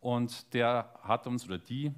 und 0.00 0.52
der 0.54 0.92
hat 1.04 1.28
uns 1.28 1.46
oder 1.46 1.56
die 1.56 1.92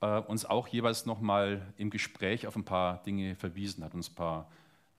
äh, 0.00 0.20
uns 0.20 0.44
auch 0.44 0.68
jeweils 0.68 1.04
nochmal 1.04 1.62
im 1.78 1.90
Gespräch 1.90 2.46
auf 2.46 2.54
ein 2.54 2.64
paar 2.64 3.02
Dinge 3.02 3.34
verwiesen, 3.34 3.82
hat 3.82 3.92
uns 3.92 4.08
ein 4.08 4.14
paar 4.14 4.48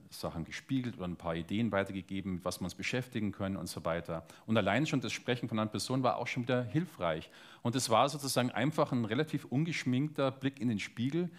Sachen 0.10 0.44
gespiegelt 0.44 0.98
oder 0.98 1.08
ein 1.08 1.16
paar 1.16 1.38
Ideen 1.38 1.72
weitergegeben, 1.72 2.42
was 2.44 2.60
wir 2.60 2.66
uns 2.66 2.76
beschäftigen 2.76 3.32
können 3.32 3.56
und 3.56 3.68
so 3.68 3.86
weiter. 3.86 4.26
Und 4.46 4.58
allein 4.58 4.86
schon 4.86 5.00
das 5.00 5.14
Sprechen 5.14 5.48
von 5.48 5.58
einer 5.58 5.72
Person 5.72 6.04
war 6.04 6.18
auch 6.18 6.28
schon 6.28 6.44
wieder 6.44 6.64
hilfreich. 6.64 7.30
Und 7.62 7.74
es 7.78 7.90
war 7.90 8.10
sozusagen 8.10 8.52
einfach 8.52 8.92
ein 8.92 9.06
relativ 9.06 9.46
ungeschminkter 9.46 10.32
Blick 10.32 10.60
in 10.60 10.68
den 10.68 10.80
Spiegel, 10.80 11.30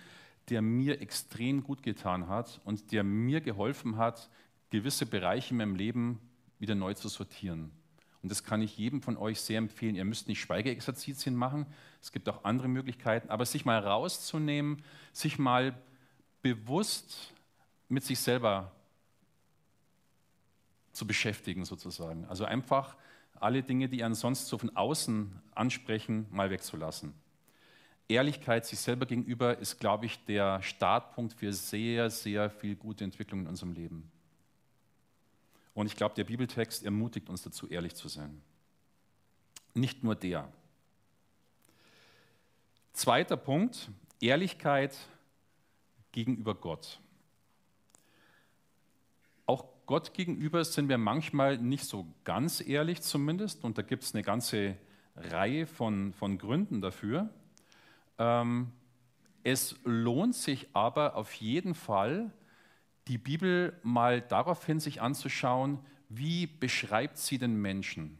der 0.48 0.62
mir 0.62 1.02
extrem 1.02 1.62
gut 1.62 1.82
getan 1.82 2.26
hat 2.26 2.58
und 2.64 2.90
der 2.90 3.04
mir 3.04 3.42
geholfen 3.42 3.98
hat, 3.98 4.30
gewisse 4.70 5.04
Bereiche 5.04 5.50
in 5.50 5.58
meinem 5.58 5.76
Leben 5.76 6.22
wieder 6.58 6.74
neu 6.74 6.94
zu 6.94 7.08
sortieren. 7.08 7.70
Und 8.22 8.30
das 8.30 8.42
kann 8.42 8.62
ich 8.62 8.76
jedem 8.76 9.00
von 9.00 9.16
euch 9.16 9.40
sehr 9.40 9.58
empfehlen. 9.58 9.94
Ihr 9.94 10.04
müsst 10.04 10.28
nicht 10.28 10.40
Schweigeexerzitien 10.40 11.36
machen, 11.36 11.66
es 12.02 12.12
gibt 12.12 12.28
auch 12.28 12.44
andere 12.44 12.68
Möglichkeiten, 12.68 13.30
aber 13.30 13.46
sich 13.46 13.64
mal 13.64 13.78
rauszunehmen, 13.78 14.82
sich 15.12 15.38
mal 15.38 15.74
bewusst 16.42 17.32
mit 17.88 18.04
sich 18.04 18.18
selber 18.18 18.72
zu 20.92 21.06
beschäftigen 21.06 21.64
sozusagen. 21.64 22.24
Also 22.26 22.44
einfach 22.44 22.96
alle 23.34 23.62
Dinge, 23.62 23.88
die 23.88 24.04
sonst 24.14 24.48
so 24.48 24.58
von 24.58 24.74
außen 24.74 25.40
ansprechen, 25.54 26.26
mal 26.30 26.50
wegzulassen. 26.50 27.14
Ehrlichkeit 28.08 28.66
sich 28.66 28.80
selber 28.80 29.06
gegenüber 29.06 29.58
ist, 29.58 29.78
glaube 29.78 30.06
ich, 30.06 30.24
der 30.24 30.62
Startpunkt 30.62 31.34
für 31.34 31.52
sehr, 31.52 32.10
sehr 32.10 32.50
viel 32.50 32.74
gute 32.74 33.04
Entwicklung 33.04 33.40
in 33.40 33.46
unserem 33.46 33.72
Leben. 33.72 34.10
Und 35.75 35.87
ich 35.87 35.96
glaube, 35.96 36.14
der 36.14 36.25
Bibeltext 36.25 36.84
ermutigt 36.84 37.28
uns 37.28 37.42
dazu, 37.42 37.68
ehrlich 37.68 37.94
zu 37.94 38.08
sein. 38.08 38.42
Nicht 39.75 40.02
nur 40.02 40.14
der. 40.14 40.50
Zweiter 42.92 43.37
Punkt, 43.37 43.90
Ehrlichkeit 44.20 44.96
gegenüber 46.10 46.54
Gott. 46.54 46.98
Auch 49.46 49.64
Gott 49.87 50.12
gegenüber 50.14 50.64
sind 50.64 50.88
wir 50.88 50.98
manchmal 50.98 51.58
nicht 51.58 51.84
so 51.84 52.06
ganz 52.25 52.60
ehrlich 52.60 53.00
zumindest 53.02 53.64
und 53.64 53.78
da 53.78 53.82
gibt 53.82 54.02
es 54.02 54.14
eine 54.14 54.22
ganze 54.22 54.76
Reihe 55.16 55.66
von, 55.66 56.12
von 56.12 56.38
Gründen 56.38 56.80
dafür. 56.80 57.30
Ähm, 58.18 58.72
es 59.44 59.76
lohnt 59.84 60.34
sich 60.34 60.68
aber 60.72 61.16
auf 61.16 61.32
jeden 61.34 61.75
Fall, 61.75 62.30
die 63.08 63.18
Bibel 63.18 63.78
mal 63.82 64.20
daraufhin 64.20 64.80
sich 64.80 65.00
anzuschauen, 65.00 65.80
wie 66.08 66.46
beschreibt 66.46 67.18
sie 67.18 67.38
den 67.38 67.60
Menschen. 67.60 68.18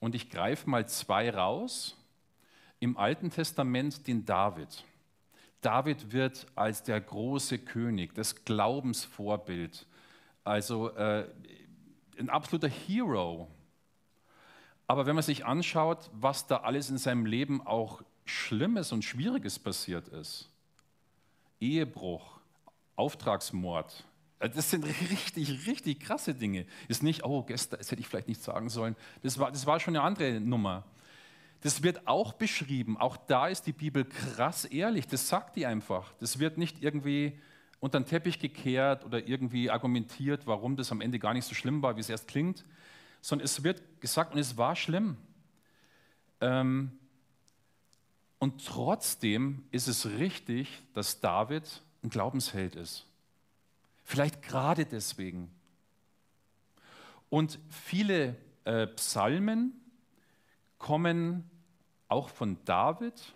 Und 0.00 0.14
ich 0.14 0.30
greife 0.30 0.70
mal 0.70 0.88
zwei 0.88 1.30
raus. 1.30 1.96
Im 2.80 2.96
Alten 2.96 3.30
Testament 3.30 4.06
den 4.06 4.24
David. 4.24 4.84
David 5.60 6.12
wird 6.12 6.46
als 6.54 6.84
der 6.84 7.00
große 7.00 7.58
König, 7.58 8.14
das 8.14 8.44
Glaubensvorbild, 8.44 9.86
also 10.44 10.90
äh, 10.90 11.28
ein 12.16 12.30
absoluter 12.30 12.68
Hero. 12.68 13.48
Aber 14.86 15.06
wenn 15.06 15.16
man 15.16 15.24
sich 15.24 15.44
anschaut, 15.44 16.08
was 16.12 16.46
da 16.46 16.58
alles 16.58 16.90
in 16.90 16.98
seinem 16.98 17.26
Leben 17.26 17.60
auch 17.66 18.02
Schlimmes 18.24 18.92
und 18.92 19.04
Schwieriges 19.04 19.58
passiert 19.58 20.06
ist, 20.08 20.48
Ehebruch, 21.60 22.37
Auftragsmord, 22.98 24.04
äh, 24.40 24.50
das 24.50 24.70
sind 24.70 24.84
richtig, 24.84 25.66
richtig 25.66 26.00
krasse 26.00 26.34
Dinge. 26.34 26.66
Ist 26.88 27.02
nicht, 27.02 27.24
oh, 27.24 27.42
gestern, 27.42 27.78
das 27.78 27.90
hätte 27.90 28.00
ich 28.00 28.08
vielleicht 28.08 28.28
nicht 28.28 28.42
sagen 28.42 28.68
sollen. 28.68 28.96
Das 29.22 29.38
war, 29.38 29.50
das 29.50 29.66
war 29.66 29.80
schon 29.80 29.96
eine 29.96 30.04
andere 30.04 30.40
Nummer. 30.40 30.84
Das 31.60 31.82
wird 31.82 32.06
auch 32.06 32.34
beschrieben. 32.34 32.96
Auch 32.96 33.16
da 33.16 33.48
ist 33.48 33.62
die 33.62 33.72
Bibel 33.72 34.04
krass 34.04 34.64
ehrlich. 34.64 35.06
Das 35.08 35.28
sagt 35.28 35.56
die 35.56 35.66
einfach. 35.66 36.12
Das 36.20 36.38
wird 36.38 36.56
nicht 36.56 36.82
irgendwie 36.82 37.38
unter 37.80 37.98
den 38.00 38.06
Teppich 38.06 38.38
gekehrt 38.38 39.04
oder 39.04 39.26
irgendwie 39.26 39.70
argumentiert, 39.70 40.46
warum 40.46 40.76
das 40.76 40.92
am 40.92 41.00
Ende 41.00 41.18
gar 41.18 41.34
nicht 41.34 41.44
so 41.44 41.54
schlimm 41.54 41.82
war, 41.82 41.96
wie 41.96 42.00
es 42.00 42.08
erst 42.08 42.28
klingt, 42.28 42.64
sondern 43.20 43.44
es 43.44 43.62
wird 43.62 44.00
gesagt, 44.00 44.34
und 44.34 44.40
es 44.40 44.56
war 44.56 44.76
schlimm. 44.76 45.16
Ähm, 46.40 46.92
und 48.38 48.64
trotzdem 48.64 49.64
ist 49.72 49.88
es 49.88 50.06
richtig, 50.06 50.82
dass 50.94 51.20
David 51.20 51.82
ein 52.02 52.10
Glaubensheld 52.10 52.76
ist. 52.76 53.06
Vielleicht 54.04 54.42
gerade 54.42 54.86
deswegen. 54.86 55.50
Und 57.30 57.58
viele 57.68 58.36
äh, 58.64 58.86
Psalmen 58.86 59.78
kommen 60.78 61.48
auch 62.08 62.30
von 62.30 62.56
David 62.64 63.34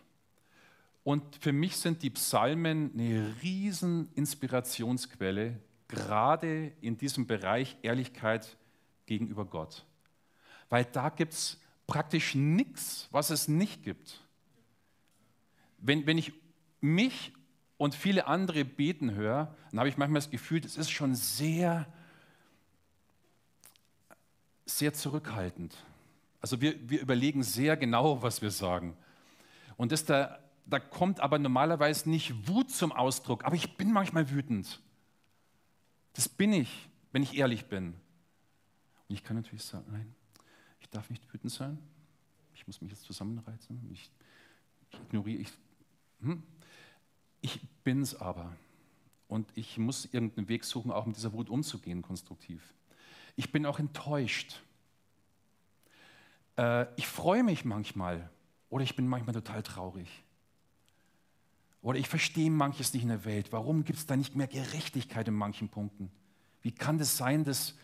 und 1.04 1.36
für 1.36 1.52
mich 1.52 1.76
sind 1.76 2.02
die 2.02 2.10
Psalmen 2.10 2.92
eine 2.94 3.34
riesen 3.42 4.08
Inspirationsquelle, 4.14 5.58
gerade 5.88 6.72
in 6.80 6.96
diesem 6.96 7.26
Bereich 7.26 7.76
Ehrlichkeit 7.82 8.56
gegenüber 9.06 9.44
Gott. 9.44 9.84
Weil 10.68 10.84
da 10.84 11.08
gibt 11.08 11.32
es 11.32 11.60
praktisch 11.86 12.34
nichts, 12.34 13.08
was 13.10 13.30
es 13.30 13.48
nicht 13.48 13.82
gibt. 13.82 14.20
Wenn, 15.78 16.06
wenn 16.06 16.18
ich 16.18 16.32
mich 16.80 17.32
und 17.82 17.96
viele 17.96 18.28
andere 18.28 18.64
beten 18.64 19.14
höre, 19.14 19.54
dann 19.70 19.80
habe 19.80 19.88
ich 19.88 19.96
manchmal 19.96 20.20
das 20.20 20.30
Gefühl, 20.30 20.60
das 20.60 20.76
ist 20.76 20.90
schon 20.90 21.16
sehr, 21.16 21.86
sehr 24.64 24.92
zurückhaltend. 24.94 25.76
Also 26.40 26.60
wir, 26.60 26.88
wir 26.88 27.00
überlegen 27.00 27.42
sehr 27.42 27.76
genau, 27.76 28.22
was 28.22 28.40
wir 28.40 28.52
sagen. 28.52 28.96
Und 29.76 29.90
das 29.90 30.04
da 30.04 30.38
da 30.64 30.78
kommt 30.78 31.18
aber 31.18 31.40
normalerweise 31.40 32.08
nicht 32.08 32.46
Wut 32.48 32.70
zum 32.70 32.92
Ausdruck, 32.92 33.44
aber 33.44 33.56
ich 33.56 33.76
bin 33.76 33.92
manchmal 33.92 34.30
wütend. 34.30 34.80
Das 36.12 36.28
bin 36.28 36.52
ich, 36.52 36.88
wenn 37.10 37.24
ich 37.24 37.36
ehrlich 37.36 37.66
bin. 37.66 37.94
Und 39.08 39.14
ich 39.14 39.24
kann 39.24 39.34
natürlich 39.34 39.64
sagen, 39.64 39.86
nein, 39.90 40.14
ich 40.78 40.88
darf 40.88 41.10
nicht 41.10 41.32
wütend 41.34 41.52
sein. 41.52 41.78
Ich 42.54 42.64
muss 42.66 42.80
mich 42.80 42.92
jetzt 42.92 43.02
zusammenreizen. 43.02 43.90
Ich, 43.92 44.08
ich 44.88 45.00
ignoriere, 45.00 45.42
ich, 45.42 45.48
hm? 46.20 46.44
ich 47.40 47.60
bin 47.84 48.02
es 48.02 48.14
aber. 48.14 48.56
Und 49.28 49.48
ich 49.54 49.78
muss 49.78 50.06
irgendeinen 50.06 50.48
Weg 50.48 50.64
suchen, 50.64 50.90
auch 50.90 51.06
mit 51.06 51.16
dieser 51.16 51.32
Wut 51.32 51.48
umzugehen, 51.48 52.02
konstruktiv. 52.02 52.74
Ich 53.36 53.50
bin 53.50 53.64
auch 53.64 53.78
enttäuscht. 53.78 54.60
Äh, 56.56 56.86
ich 56.96 57.06
freue 57.06 57.42
mich 57.42 57.64
manchmal 57.64 58.28
oder 58.68 58.84
ich 58.84 58.94
bin 58.94 59.06
manchmal 59.06 59.34
total 59.34 59.62
traurig. 59.62 60.08
Oder 61.80 61.98
ich 61.98 62.08
verstehe 62.08 62.50
manches 62.50 62.92
nicht 62.92 63.02
in 63.02 63.08
der 63.08 63.24
Welt. 63.24 63.52
Warum 63.52 63.84
gibt 63.84 63.98
es 63.98 64.06
da 64.06 64.16
nicht 64.16 64.36
mehr 64.36 64.46
Gerechtigkeit 64.46 65.26
in 65.28 65.34
manchen 65.34 65.68
Punkten? 65.68 66.10
Wie 66.60 66.72
kann 66.72 66.98
das 66.98 67.16
sein, 67.16 67.42
dass 67.42 67.74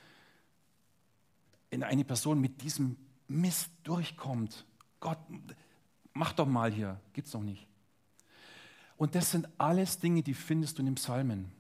wenn 1.71 1.83
eine 1.83 2.05
Person 2.05 2.41
mit 2.41 2.63
diesem 2.63 2.97
Mist 3.29 3.71
durchkommt. 3.85 4.65
Gott, 5.01 5.19
mach 6.15 6.33
doch 6.33 6.47
mal 6.47 6.73
hier, 6.73 7.01
gibt's 7.13 7.33
doch 7.33 7.43
nicht. 7.43 7.67
Und 8.99 9.15
das 9.15 9.31
sind 9.31 9.49
alles 9.57 10.01
Dinge, 10.01 10.23
die 10.23 10.35
findest 10.35 10.77
du 10.77 10.83
in 10.83 10.87
den 10.87 10.95
Psalmen. 10.97 11.51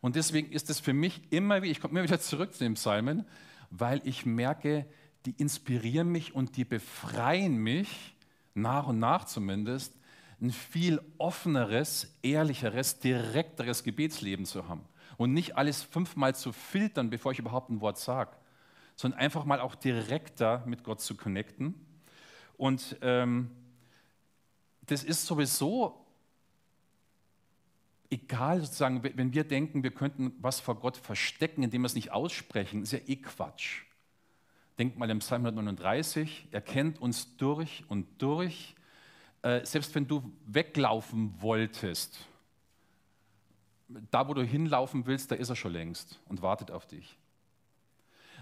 Und 0.00 0.16
deswegen 0.16 0.50
ist 0.50 0.68
es 0.70 0.80
für 0.80 0.92
mich 0.92 1.22
immer 1.30 1.62
wieder, 1.62 1.70
ich 1.70 1.80
komme 1.80 1.92
immer 1.92 2.02
wieder 2.02 2.20
zurück 2.20 2.52
zu 2.52 2.64
den 2.64 2.74
Psalmen, 2.74 3.24
weil 3.70 4.00
ich 4.04 4.26
merke, 4.26 4.86
die 5.26 5.32
inspirieren 5.32 6.08
mich 6.08 6.34
und 6.34 6.56
die 6.56 6.64
befreien 6.64 7.56
mich, 7.56 8.16
nach 8.54 8.88
und 8.88 8.98
nach 8.98 9.24
zumindest, 9.24 9.94
ein 10.40 10.50
viel 10.50 11.00
offeneres, 11.18 12.16
ehrlicheres, 12.22 12.98
direkteres 12.98 13.84
Gebetsleben 13.84 14.46
zu 14.46 14.68
haben. 14.68 14.84
Und 15.16 15.32
nicht 15.32 15.56
alles 15.56 15.82
fünfmal 15.82 16.34
zu 16.34 16.52
filtern, 16.52 17.10
bevor 17.10 17.30
ich 17.30 17.38
überhaupt 17.38 17.70
ein 17.70 17.80
Wort 17.80 17.98
sage, 17.98 18.32
sondern 18.96 19.20
einfach 19.20 19.44
mal 19.44 19.60
auch 19.60 19.76
direkter 19.76 20.64
mit 20.66 20.82
Gott 20.82 21.00
zu 21.00 21.14
connecten. 21.14 21.74
Und 22.56 22.96
ähm, 23.02 23.50
das 24.90 25.04
ist 25.04 25.26
sowieso 25.26 26.00
egal, 28.10 28.60
sozusagen, 28.60 29.02
wenn 29.02 29.32
wir 29.32 29.44
denken, 29.44 29.82
wir 29.82 29.92
könnten 29.92 30.32
was 30.40 30.60
vor 30.60 30.74
Gott 30.74 30.96
verstecken, 30.96 31.62
indem 31.62 31.82
wir 31.82 31.86
es 31.86 31.94
nicht 31.94 32.10
aussprechen, 32.10 32.82
ist 32.82 32.92
ja 32.92 32.98
eh 33.06 33.16
Quatsch. 33.16 33.82
Denkt 34.78 34.98
mal 34.98 35.08
im 35.10 35.20
Psalm 35.20 35.44
139, 35.46 36.48
er 36.50 36.60
kennt 36.60 37.00
uns 37.00 37.36
durch 37.36 37.84
und 37.88 38.06
durch. 38.20 38.74
Äh, 39.42 39.64
selbst 39.64 39.94
wenn 39.94 40.06
du 40.06 40.32
weglaufen 40.46 41.40
wolltest, 41.40 42.26
da 44.10 44.28
wo 44.28 44.34
du 44.34 44.42
hinlaufen 44.42 45.06
willst, 45.06 45.30
da 45.30 45.34
ist 45.34 45.48
er 45.48 45.56
schon 45.56 45.72
längst 45.72 46.20
und 46.28 46.42
wartet 46.42 46.70
auf 46.70 46.86
dich. 46.86 47.16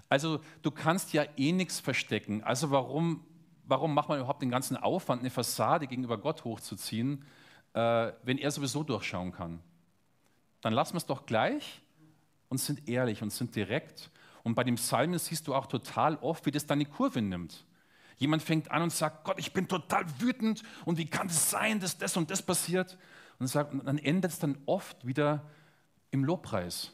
Also 0.08 0.40
du 0.62 0.70
kannst 0.70 1.12
ja 1.12 1.24
eh 1.36 1.52
nichts 1.52 1.80
verstecken. 1.80 2.42
Also 2.42 2.70
warum, 2.70 3.24
warum 3.68 3.94
macht 3.94 4.08
man 4.08 4.18
überhaupt 4.18 4.42
den 4.42 4.50
ganzen 4.50 4.76
Aufwand, 4.76 5.20
eine 5.20 5.30
Fassade 5.30 5.86
gegenüber 5.86 6.18
Gott 6.18 6.44
hochzuziehen, 6.44 7.24
äh, 7.74 8.12
wenn 8.22 8.38
er 8.38 8.50
sowieso 8.50 8.82
durchschauen 8.82 9.32
kann? 9.32 9.60
Dann 10.60 10.72
lassen 10.72 10.94
wir 10.94 10.98
es 10.98 11.06
doch 11.06 11.26
gleich 11.26 11.80
und 12.48 12.58
sind 12.58 12.88
ehrlich 12.88 13.22
und 13.22 13.30
sind 13.30 13.54
direkt 13.54 14.10
und 14.42 14.54
bei 14.54 14.64
dem 14.64 14.76
Psalmen 14.76 15.18
siehst 15.18 15.46
du 15.46 15.54
auch 15.54 15.66
total 15.66 16.16
oft, 16.16 16.46
wie 16.46 16.50
das 16.50 16.66
dann 16.66 16.78
die 16.78 16.86
Kurve 16.86 17.20
nimmt. 17.20 17.66
Jemand 18.16 18.42
fängt 18.42 18.70
an 18.70 18.82
und 18.82 18.92
sagt, 18.92 19.24
Gott, 19.24 19.38
ich 19.38 19.52
bin 19.52 19.68
total 19.68 20.04
wütend 20.20 20.62
und 20.86 20.98
wie 20.98 21.04
kann 21.04 21.28
es 21.28 21.50
sein, 21.50 21.80
dass 21.80 21.98
das 21.98 22.16
und 22.16 22.30
das 22.30 22.42
passiert? 22.42 22.96
Und, 23.38 23.54
und 23.54 23.84
dann 23.84 23.98
endet 23.98 24.32
es 24.32 24.38
dann 24.38 24.56
oft 24.66 25.06
wieder 25.06 25.44
im 26.10 26.24
Lobpreis. 26.24 26.92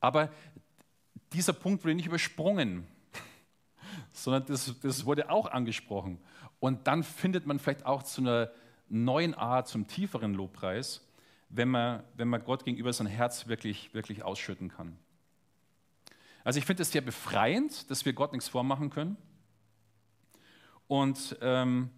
Aber 0.00 0.30
dieser 1.32 1.54
Punkt 1.54 1.82
wurde 1.82 1.94
nicht 1.94 2.06
übersprungen, 2.06 2.86
sondern 4.12 4.46
das, 4.46 4.74
das 4.80 5.04
wurde 5.04 5.30
auch 5.30 5.50
angesprochen. 5.50 6.18
Und 6.60 6.86
dann 6.86 7.02
findet 7.02 7.46
man 7.46 7.58
vielleicht 7.58 7.86
auch 7.86 8.02
zu 8.02 8.20
einer 8.20 8.50
neuen 8.88 9.34
Art, 9.34 9.68
zum 9.68 9.86
tieferen 9.86 10.34
Lobpreis, 10.34 11.06
wenn 11.48 11.68
man, 11.68 12.02
wenn 12.14 12.28
man 12.28 12.44
Gott 12.44 12.64
gegenüber 12.64 12.92
sein 12.92 13.06
Herz 13.06 13.46
wirklich, 13.46 13.92
wirklich 13.94 14.22
ausschütten 14.22 14.68
kann. 14.68 14.98
Also 16.44 16.58
ich 16.58 16.64
finde 16.64 16.82
es 16.82 16.90
sehr 16.90 17.02
befreiend, 17.02 17.90
dass 17.90 18.04
wir 18.04 18.12
Gott 18.12 18.32
nichts 18.32 18.48
vormachen 18.48 18.90
können. 18.90 19.16
Und 20.88 21.36
ähm, 21.40 21.90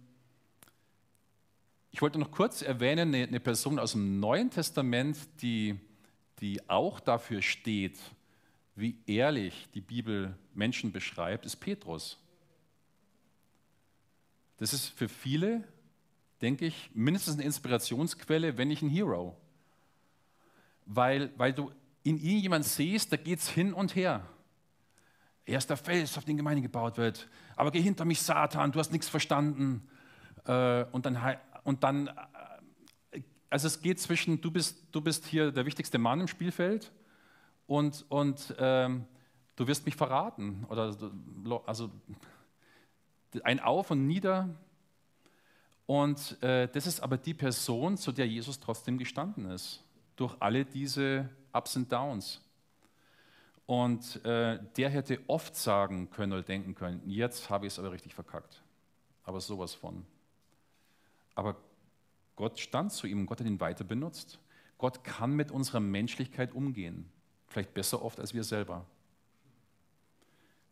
ich 1.91 2.01
wollte 2.01 2.19
noch 2.19 2.31
kurz 2.31 2.61
erwähnen, 2.61 3.13
eine, 3.13 3.27
eine, 3.27 3.39
Person 3.39 3.79
aus 3.79 3.93
dem 3.93 4.19
Neuen 4.19 4.49
Testament, 4.51 5.17
die, 5.41 5.79
die 6.39 6.69
auch 6.69 6.99
dafür 6.99 7.41
steht, 7.41 7.97
wie 8.75 8.97
ehrlich 9.07 9.67
die 9.73 9.81
Bibel 9.81 10.37
Menschen 10.55 10.91
beschreibt, 10.91 11.45
ist 11.45 11.57
Petrus. 11.57 12.17
Das 14.57 14.73
ist 14.73 14.87
für 14.87 15.09
viele, 15.09 15.63
denke 16.41 16.65
ich, 16.65 16.89
mindestens 16.93 17.35
eine 17.35 17.43
Inspirationsquelle, 17.43 18.57
wenn 18.57 18.67
nicht 18.67 18.81
ein 18.81 18.89
Hero. 18.89 19.35
Weil, 20.85 21.31
weil 21.37 21.53
du 21.53 21.71
in 22.03 22.17
ihm 22.17 22.37
jemanden 22.37 22.67
siehst, 22.67 23.11
da 23.11 23.17
geht 23.17 23.39
es 23.39 23.49
hin 23.49 23.73
und 23.73 23.95
her. 23.95 24.25
Er 25.45 25.57
ist 25.57 25.69
der 25.69 25.77
Fels, 25.77 26.17
auf 26.17 26.25
den 26.25 26.37
Gemeinde 26.37 26.61
gebaut 26.61 26.97
wird. 26.97 27.27
Aber 27.55 27.71
geh 27.71 27.81
hinter 27.81 28.05
mich, 28.05 28.21
Satan, 28.21 28.71
du 28.71 28.79
hast 28.79 28.91
nichts 28.91 29.09
verstanden. 29.09 29.87
Äh, 30.45 30.85
und 30.91 31.05
dann, 31.05 31.37
und 31.63 31.83
dann 31.83 32.07
äh, 32.07 32.13
also 33.49 33.67
es 33.67 33.81
geht 33.81 33.99
zwischen, 33.99 34.41
du 34.41 34.51
bist, 34.51 34.83
du 34.91 35.01
bist 35.01 35.25
hier 35.25 35.51
der 35.51 35.65
wichtigste 35.65 35.97
Mann 35.97 36.21
im 36.21 36.27
Spielfeld 36.27 36.91
und, 37.67 38.05
und 38.09 38.53
ähm, 38.59 39.05
du 39.55 39.67
wirst 39.67 39.85
mich 39.85 39.95
verraten. 39.95 40.65
Oder, 40.69 40.95
also 41.65 41.89
ein 43.43 43.59
Auf 43.59 43.91
und 43.91 44.07
Nieder. 44.07 44.49
Und 45.85 46.41
äh, 46.41 46.67
das 46.67 46.87
ist 46.87 47.01
aber 47.01 47.17
die 47.17 47.33
Person, 47.33 47.97
zu 47.97 48.11
der 48.11 48.27
Jesus 48.27 48.59
trotzdem 48.59 48.97
gestanden 48.97 49.45
ist. 49.49 49.83
Durch 50.15 50.35
alle 50.39 50.65
diese 50.65 51.29
Ups 51.53 51.75
und 51.75 51.91
Downs. 51.91 52.41
Und 53.65 54.23
äh, 54.25 54.59
der 54.77 54.89
hätte 54.89 55.19
oft 55.27 55.55
sagen 55.55 56.09
können 56.11 56.33
oder 56.33 56.43
denken 56.43 56.75
können, 56.75 57.01
jetzt 57.05 57.49
habe 57.49 57.65
ich 57.65 57.73
es 57.73 57.79
aber 57.79 57.91
richtig 57.91 58.13
verkackt. 58.13 58.61
Aber 59.23 59.41
sowas 59.41 59.73
von. 59.73 60.05
Aber 61.33 61.57
Gott 62.35 62.59
stand 62.59 62.91
zu 62.91 63.07
ihm 63.07 63.25
Gott 63.25 63.39
hat 63.39 63.47
ihn 63.47 63.59
weiter 63.59 63.83
benutzt. 63.83 64.39
Gott 64.77 65.03
kann 65.03 65.31
mit 65.31 65.51
unserer 65.51 65.79
Menschlichkeit 65.79 66.53
umgehen. 66.53 67.09
Vielleicht 67.47 67.73
besser 67.73 68.03
oft 68.03 68.19
als 68.19 68.33
wir 68.33 68.43
selber. 68.43 68.85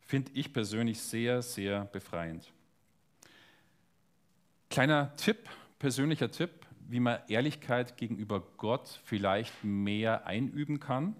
Finde 0.06 0.30
ich 0.34 0.52
persönlich 0.52 1.00
sehr, 1.00 1.40
sehr 1.40 1.86
befreiend. 1.86 2.52
Kleiner 4.68 5.16
Tipp, 5.16 5.48
persönlicher 5.78 6.30
Tipp, 6.30 6.50
wie 6.88 7.00
man 7.00 7.20
Ehrlichkeit 7.28 7.96
gegenüber 7.96 8.42
Gott 8.58 9.00
vielleicht 9.04 9.64
mehr 9.64 10.26
einüben 10.26 10.78
kann. 10.78 11.16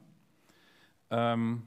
Ähm, 1.10 1.66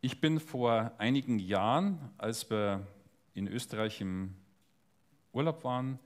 ich 0.00 0.20
bin 0.20 0.38
vor 0.38 0.92
einigen 0.98 1.40
Jahren, 1.40 2.12
als 2.16 2.48
wir 2.48 2.86
in 3.34 3.48
Österreich 3.48 4.00
im 4.00 4.36
Urlaub 5.32 5.64
waren, 5.64 5.98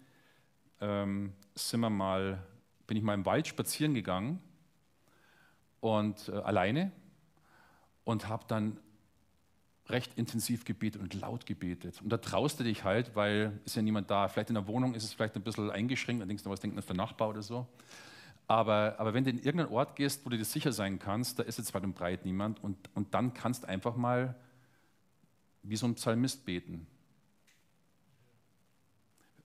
ähm, 0.80 1.34
sind 1.54 1.80
wir 1.80 1.90
mal, 1.90 2.42
bin 2.86 2.96
ich 2.96 3.02
mal 3.02 3.14
im 3.14 3.26
Wald 3.26 3.46
spazieren 3.46 3.92
gegangen 3.92 4.40
und 5.80 6.30
äh, 6.30 6.32
alleine 6.32 6.92
und 8.04 8.28
habe 8.28 8.44
dann 8.48 8.78
recht 9.88 10.12
intensiv 10.16 10.64
gebetet 10.64 11.00
und 11.00 11.14
laut 11.14 11.46
gebetet. 11.46 12.00
Und 12.02 12.10
da 12.10 12.18
traust 12.18 12.58
du 12.58 12.64
dich 12.64 12.84
halt, 12.84 13.14
weil 13.14 13.58
ist 13.64 13.76
ja 13.76 13.82
niemand 13.82 14.10
da. 14.10 14.28
Vielleicht 14.28 14.50
in 14.50 14.54
der 14.54 14.66
Wohnung 14.66 14.94
ist 14.94 15.04
es 15.04 15.12
vielleicht 15.12 15.36
ein 15.36 15.42
bisschen 15.42 15.70
eingeschränkt, 15.70 16.20
dann 16.20 16.28
denkst 16.28 16.44
du, 16.44 16.50
was 16.50 16.60
denkt 16.60 16.76
das 16.76 16.86
der 16.86 16.96
Nachbar 16.96 17.28
oder 17.28 17.42
so. 17.42 17.66
Aber, 18.48 18.94
aber 18.98 19.14
wenn 19.14 19.24
du 19.24 19.30
in 19.30 19.38
irgendeinen 19.38 19.72
Ort 19.72 19.96
gehst, 19.96 20.24
wo 20.24 20.30
du 20.30 20.36
dir 20.36 20.44
sicher 20.44 20.72
sein 20.72 20.98
kannst, 20.98 21.38
da 21.38 21.42
ist 21.42 21.58
jetzt 21.58 21.74
weit 21.74 21.82
und 21.82 21.94
breit 21.94 22.24
niemand 22.24 22.62
und, 22.62 22.76
und 22.94 23.12
dann 23.14 23.34
kannst 23.34 23.64
du 23.64 23.68
einfach 23.68 23.96
mal 23.96 24.34
wie 25.62 25.76
so 25.76 25.86
ein 25.86 25.94
Psalmist 25.94 26.44
beten. 26.44 26.86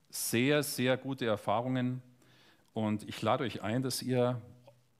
Sehr, 0.10 0.62
sehr 0.62 0.98
gute 0.98 1.26
Erfahrungen 1.26 2.02
und 2.74 3.08
ich 3.08 3.22
lade 3.22 3.44
euch 3.44 3.64
ein, 3.64 3.82
dass 3.82 4.02
ihr 4.02 4.40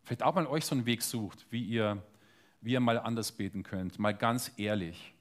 vielleicht 0.04 0.24
auch 0.24 0.34
mal 0.34 0.48
euch 0.48 0.66
so 0.66 0.74
einen 0.74 0.86
Weg 0.86 1.04
sucht, 1.04 1.46
wie 1.52 1.64
ihr, 1.64 2.02
wie 2.62 2.74
ihr 2.74 2.80
mal 2.80 2.98
anders 2.98 3.32
beten 3.32 3.62
könnt, 3.62 4.00
mal 4.00 4.14
ganz 4.14 4.52
ehrlich. 4.58 5.14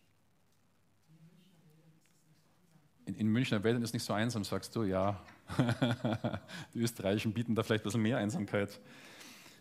In, 3.10 3.16
in 3.16 3.26
Münchner 3.28 3.64
Wäldern 3.64 3.82
ist 3.82 3.92
nicht 3.92 4.04
so 4.04 4.12
einsam, 4.12 4.44
sagst 4.44 4.74
du, 4.76 4.84
ja. 4.84 5.20
Die 6.74 6.78
Österreichischen 6.78 7.32
bieten 7.32 7.54
da 7.54 7.62
vielleicht 7.62 7.82
ein 7.82 7.84
bisschen 7.84 8.02
mehr 8.02 8.18
Einsamkeit. 8.18 8.78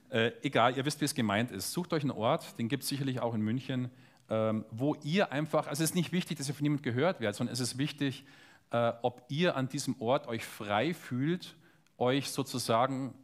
Äh, 0.09 0.31
egal, 0.43 0.77
ihr 0.77 0.85
wisst, 0.85 1.01
wie 1.01 1.05
es 1.05 1.15
gemeint 1.15 1.51
ist. 1.51 1.71
Sucht 1.71 1.93
euch 1.93 2.03
einen 2.03 2.11
Ort, 2.11 2.59
den 2.59 2.67
gibt 2.67 2.83
es 2.83 2.89
sicherlich 2.89 3.21
auch 3.21 3.33
in 3.33 3.41
München, 3.41 3.89
ähm, 4.29 4.65
wo 4.69 4.95
ihr 5.03 5.31
einfach, 5.31 5.67
also 5.67 5.83
es 5.83 5.91
ist 5.91 5.95
nicht 5.95 6.11
wichtig, 6.11 6.37
dass 6.37 6.47
ihr 6.47 6.53
von 6.53 6.63
niemand 6.63 6.83
gehört 6.83 7.21
werdet, 7.21 7.35
sondern 7.35 7.53
es 7.53 7.59
ist 7.59 7.79
wichtig, 7.79 8.23
äh, 8.71 8.93
ob 9.01 9.25
ihr 9.29 9.55
an 9.55 9.67
diesem 9.67 9.99
Ort 9.99 10.27
euch 10.27 10.45
frei 10.45 10.93
fühlt, 10.93 11.55
euch 11.97 12.29
sozusagen 12.29 13.15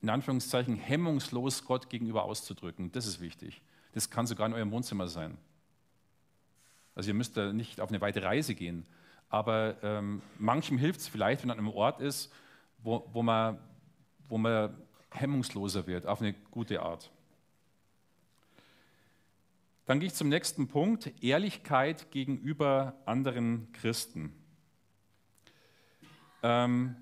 in 0.00 0.08
Anführungszeichen 0.08 0.76
hemmungslos 0.76 1.64
Gott 1.64 1.90
gegenüber 1.90 2.24
auszudrücken. 2.24 2.90
Das 2.92 3.06
ist 3.06 3.20
wichtig. 3.20 3.60
Das 3.92 4.08
kann 4.08 4.26
sogar 4.26 4.46
in 4.46 4.54
eurem 4.54 4.70
Wohnzimmer 4.70 5.08
sein. 5.08 5.36
Also 6.94 7.08
ihr 7.08 7.14
müsst 7.14 7.36
da 7.36 7.52
nicht 7.52 7.80
auf 7.80 7.90
eine 7.90 8.00
weite 8.00 8.22
Reise 8.22 8.54
gehen, 8.54 8.86
aber 9.28 9.76
ähm, 9.82 10.22
manchem 10.38 10.78
hilft 10.78 11.00
es 11.00 11.08
vielleicht, 11.08 11.42
wenn 11.42 11.48
man 11.48 11.58
an 11.58 11.66
einem 11.66 11.74
Ort 11.74 12.00
ist, 12.00 12.32
wo, 12.78 13.08
wo, 13.12 13.22
man, 13.22 13.58
wo 14.28 14.38
man 14.38 14.76
hemmungsloser 15.10 15.86
wird, 15.86 16.06
auf 16.06 16.20
eine 16.20 16.34
gute 16.50 16.82
Art. 16.82 17.10
Dann 19.86 20.00
gehe 20.00 20.06
ich 20.06 20.14
zum 20.14 20.28
nächsten 20.28 20.66
Punkt, 20.66 21.12
Ehrlichkeit 21.22 22.10
gegenüber 22.10 22.94
anderen 23.04 23.70
Christen. 23.72 24.32
Ähm, 26.42 26.96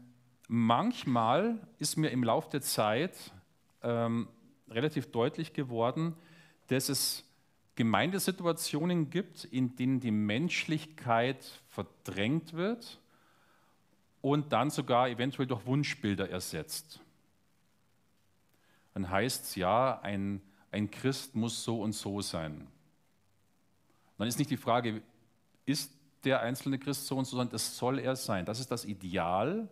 manchmal 0.48 1.58
ist 1.78 1.96
mir 1.96 2.11
im 2.11 2.24
Laufe 2.24 2.50
der 2.50 2.61
Zeit 2.61 3.32
ähm, 3.82 4.28
relativ 4.68 5.12
deutlich 5.12 5.52
geworden, 5.52 6.16
dass 6.68 6.88
es 6.88 7.24
Gemeindesituationen 7.74 9.11
gibt, 9.11 9.44
in 9.44 9.76
denen 9.76 10.00
die 10.00 10.11
Menschlichkeit 10.11 11.44
verdrängt 11.68 12.52
wird 12.52 13.00
und 14.20 14.52
dann 14.52 14.70
sogar 14.70 15.08
eventuell 15.08 15.46
durch 15.46 15.64
Wunschbilder 15.66 16.28
ersetzt. 16.28 17.00
Dann 18.94 19.08
heißt 19.08 19.44
es 19.44 19.54
ja, 19.54 20.00
ein, 20.00 20.42
ein 20.70 20.90
Christ 20.90 21.35
muss 21.35 21.64
so 21.64 21.80
und 21.80 21.92
so 21.92 22.20
sein. 22.20 22.66
Dann 24.18 24.28
ist 24.28 24.38
nicht 24.38 24.50
die 24.50 24.56
Frage, 24.56 25.02
ist 25.64 25.92
der 26.24 26.40
einzelne 26.40 26.78
Christ 26.78 27.06
so 27.06 27.16
und 27.16 27.24
so, 27.24 27.37
sondern 27.37 27.52
das 27.52 27.76
soll 27.76 27.98
er 27.98 28.16
sein. 28.16 28.44
Das 28.44 28.61
ist 28.61 28.70
das 28.70 28.85
Ideal. 28.85 29.68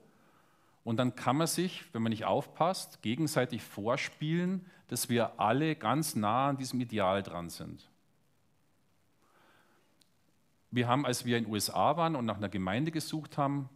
Und 0.83 0.97
dann 0.97 1.15
kann 1.15 1.37
man 1.37 1.47
sich, 1.47 1.85
wenn 1.93 2.03
man 2.03 2.11
nicht 2.11 2.25
aufpasst, 2.25 3.03
gegenseitig 3.03 3.63
vorspielen, 3.63 4.65
dass 4.89 5.09
wir 5.09 5.39
alle 5.39 5.77
ganz 5.77 6.17
nah 6.17 6.49
an 6.49 6.57
diesem 6.57 6.81
Ideal 6.81 7.23
dran 7.23 7.51
sind. 7.51 7.90
Wir 10.73 10.87
haben, 10.87 11.05
als 11.05 11.25
wir 11.25 11.37
in 11.37 11.45
den 11.45 11.53
USA 11.53 11.97
waren 11.97 12.15
und 12.15 12.27
nach 12.27 12.37
einer 12.37 12.49
Gemeinde 12.49 12.93
gesucht 12.93 13.37
haben, 13.37 13.69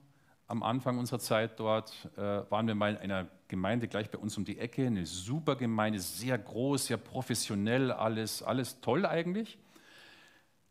am 0.47 0.63
Anfang 0.63 0.99
unserer 0.99 1.19
Zeit 1.19 1.59
dort, 1.59 1.93
äh, 2.17 2.21
waren 2.51 2.69
wir 2.69 2.77
mal 2.77 2.95
in 2.95 3.11
einer 3.11 3.27
Gemeinde 3.49 3.89
gleich 3.89 4.11
bei 4.11 4.19
uns 4.19 4.37
um 4.37 4.45
die 4.45 4.59
Ecke, 4.59 4.87
eine 4.87 5.05
super 5.05 5.57
Gemeinde, 5.57 5.99
sehr 5.99 6.39
groß, 6.39 6.87
sehr 6.87 6.97
professionell, 6.97 7.91
alles, 7.91 8.45
alles 8.45 8.81
toll 8.81 9.07
eigentlich. 9.07 9.59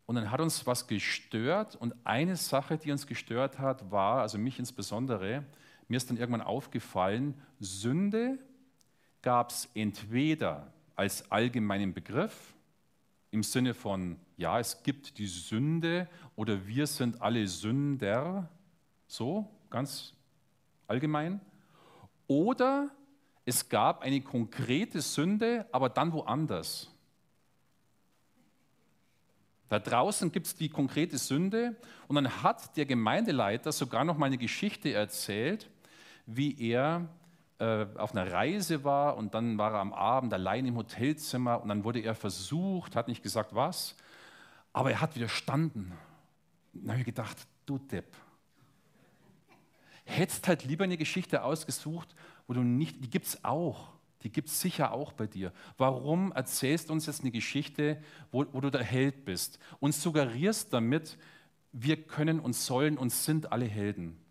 Und 0.05 0.15
dann 0.15 0.31
hat 0.31 0.39
uns 0.39 0.65
was 0.65 0.87
gestört 0.87 1.75
und 1.75 1.93
eine 2.05 2.37
Sache, 2.37 2.77
die 2.77 2.91
uns 2.91 3.05
gestört 3.05 3.59
hat, 3.59 3.91
war, 3.91 4.21
also 4.21 4.37
mich 4.37 4.59
insbesondere, 4.59 5.43
mir 5.89 5.97
ist 5.97 6.09
dann 6.09 6.17
irgendwann 6.17 6.41
aufgefallen, 6.41 7.33
Sünde 7.59 8.37
gab 9.21 9.49
es 9.49 9.69
entweder 9.73 10.71
als 10.95 11.31
allgemeinen 11.31 11.93
Begriff, 11.93 12.53
im 13.33 13.41
Sinne 13.41 13.73
von, 13.73 14.17
ja, 14.37 14.59
es 14.59 14.83
gibt 14.83 15.17
die 15.17 15.25
Sünde 15.25 16.07
oder 16.35 16.67
wir 16.67 16.85
sind 16.85 17.19
alle 17.19 17.47
Sünder, 17.47 18.47
so 19.07 19.49
ganz 19.71 20.13
allgemein, 20.87 21.41
oder 22.27 22.91
es 23.43 23.67
gab 23.67 24.03
eine 24.03 24.21
konkrete 24.21 25.01
Sünde, 25.01 25.65
aber 25.71 25.89
dann 25.89 26.13
woanders. 26.13 26.91
Da 29.67 29.79
draußen 29.79 30.31
gibt 30.31 30.45
es 30.45 30.55
die 30.55 30.69
konkrete 30.69 31.17
Sünde 31.17 31.75
und 32.07 32.15
dann 32.15 32.43
hat 32.43 32.77
der 32.77 32.85
Gemeindeleiter 32.85 33.71
sogar 33.71 34.05
noch 34.05 34.15
mal 34.15 34.27
eine 34.27 34.37
Geschichte 34.37 34.93
erzählt, 34.93 35.71
wie 36.27 36.55
er 36.69 37.09
äh, 37.59 37.85
auf 37.95 38.15
einer 38.15 38.31
Reise 38.31 38.83
war 38.83 39.17
und 39.17 39.33
dann 39.33 39.57
war 39.57 39.73
er 39.73 39.79
am 39.79 39.93
Abend 39.93 40.33
allein 40.33 40.65
im 40.65 40.75
Hotelzimmer 40.75 41.61
und 41.61 41.69
dann 41.69 41.83
wurde 41.83 41.99
er 41.99 42.15
versucht, 42.15 42.95
hat 42.95 43.07
nicht 43.07 43.23
gesagt 43.23 43.53
was, 43.53 43.95
aber 44.71 44.91
er 44.91 45.01
hat 45.01 45.15
widerstanden. 45.15 45.93
Dann 46.73 46.91
habe 46.91 46.99
ich 46.99 47.05
gedacht, 47.05 47.37
du 47.65 47.77
Depp, 47.77 48.15
hättest 50.05 50.47
halt 50.47 50.63
lieber 50.65 50.83
eine 50.83 50.97
Geschichte 50.97 51.43
ausgesucht, 51.43 52.15
wo 52.47 52.53
du 52.53 52.61
nicht, 52.61 53.03
die 53.03 53.09
gibt 53.09 53.27
es 53.27 53.43
auch, 53.43 53.93
die 54.23 54.31
gibt 54.31 54.47
es 54.47 54.59
sicher 54.59 54.91
auch 54.91 55.13
bei 55.13 55.27
dir. 55.27 55.51
Warum 55.77 56.31
erzählst 56.31 56.89
du 56.89 56.93
uns 56.93 57.05
jetzt 57.05 57.21
eine 57.21 57.31
Geschichte, 57.31 58.01
wo, 58.31 58.45
wo 58.51 58.61
du 58.61 58.69
der 58.69 58.83
Held 58.83 59.25
bist 59.25 59.59
und 59.79 59.93
suggerierst 59.93 60.73
damit, 60.73 61.17
wir 61.71 62.01
können 62.01 62.39
und 62.39 62.53
sollen 62.53 62.97
und 62.97 63.11
sind 63.11 63.51
alle 63.51 63.65
Helden? 63.65 64.22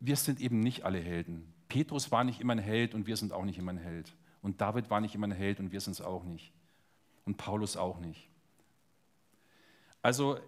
Wir 0.00 0.16
sind 0.16 0.40
eben 0.40 0.60
nicht 0.60 0.84
alle 0.84 0.98
Helden. 0.98 1.52
Petrus 1.68 2.10
war 2.10 2.24
nicht 2.24 2.40
immer 2.40 2.54
ein 2.54 2.58
Held 2.58 2.94
und 2.94 3.06
wir 3.06 3.16
sind 3.16 3.32
auch 3.32 3.44
nicht 3.44 3.58
immer 3.58 3.72
ein 3.72 3.78
Held. 3.78 4.14
Und 4.42 4.60
David 4.60 4.90
war 4.90 5.00
nicht 5.00 5.14
immer 5.14 5.26
ein 5.26 5.32
Held 5.32 5.60
und 5.60 5.72
wir 5.72 5.80
sind 5.80 5.92
es 5.92 6.00
auch 6.00 6.24
nicht. 6.24 6.52
Und 7.24 7.36
Paulus 7.36 7.76
auch 7.76 7.98
nicht. 7.98 8.28
Also 10.02 10.38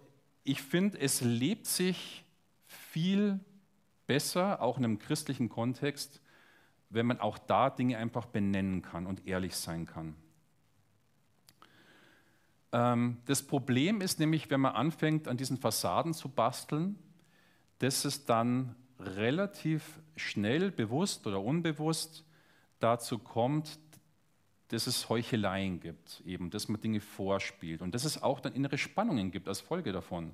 ich 0.43 0.61
finde, 0.61 0.99
es 0.99 1.21
lebt 1.21 1.65
sich 1.65 2.23
viel 2.67 3.39
besser, 4.05 4.61
auch 4.61 4.77
in 4.77 4.83
einem 4.83 4.99
christlichen 4.99 5.49
Kontext, 5.49 6.21
wenn 6.89 7.07
man 7.07 7.19
auch 7.19 7.37
da 7.37 7.69
Dinge 7.69 7.97
einfach 7.97 8.25
benennen 8.25 8.81
kann 8.81 9.07
und 9.07 9.25
ehrlich 9.25 9.55
sein 9.55 9.85
kann. 9.85 10.15
Ähm, 12.71 13.17
das 13.25 13.41
Problem 13.41 14.01
ist 14.01 14.19
nämlich, 14.19 14.49
wenn 14.49 14.61
man 14.61 14.75
anfängt, 14.75 15.27
an 15.27 15.37
diesen 15.37 15.57
Fassaden 15.57 16.13
zu 16.13 16.29
basteln, 16.29 16.99
dass 17.79 18.05
es 18.05 18.25
dann 18.25 18.75
relativ 18.99 19.99
schnell, 20.15 20.71
bewusst 20.71 21.27
oder 21.27 21.41
unbewusst, 21.41 22.25
dazu 22.79 23.19
kommt, 23.19 23.79
dass 24.69 24.87
es 24.87 25.09
Heucheleien 25.09 25.79
gibt, 25.79 26.21
eben, 26.25 26.49
dass 26.49 26.67
man 26.67 26.81
Dinge 26.81 26.99
vorspielt 26.99 27.81
und 27.81 27.93
dass 27.93 28.05
es 28.05 28.21
auch 28.21 28.39
dann 28.39 28.53
innere 28.53 28.77
Spannungen 28.77 29.31
gibt 29.31 29.47
als 29.47 29.61
Folge 29.61 29.91
davon. 29.91 30.33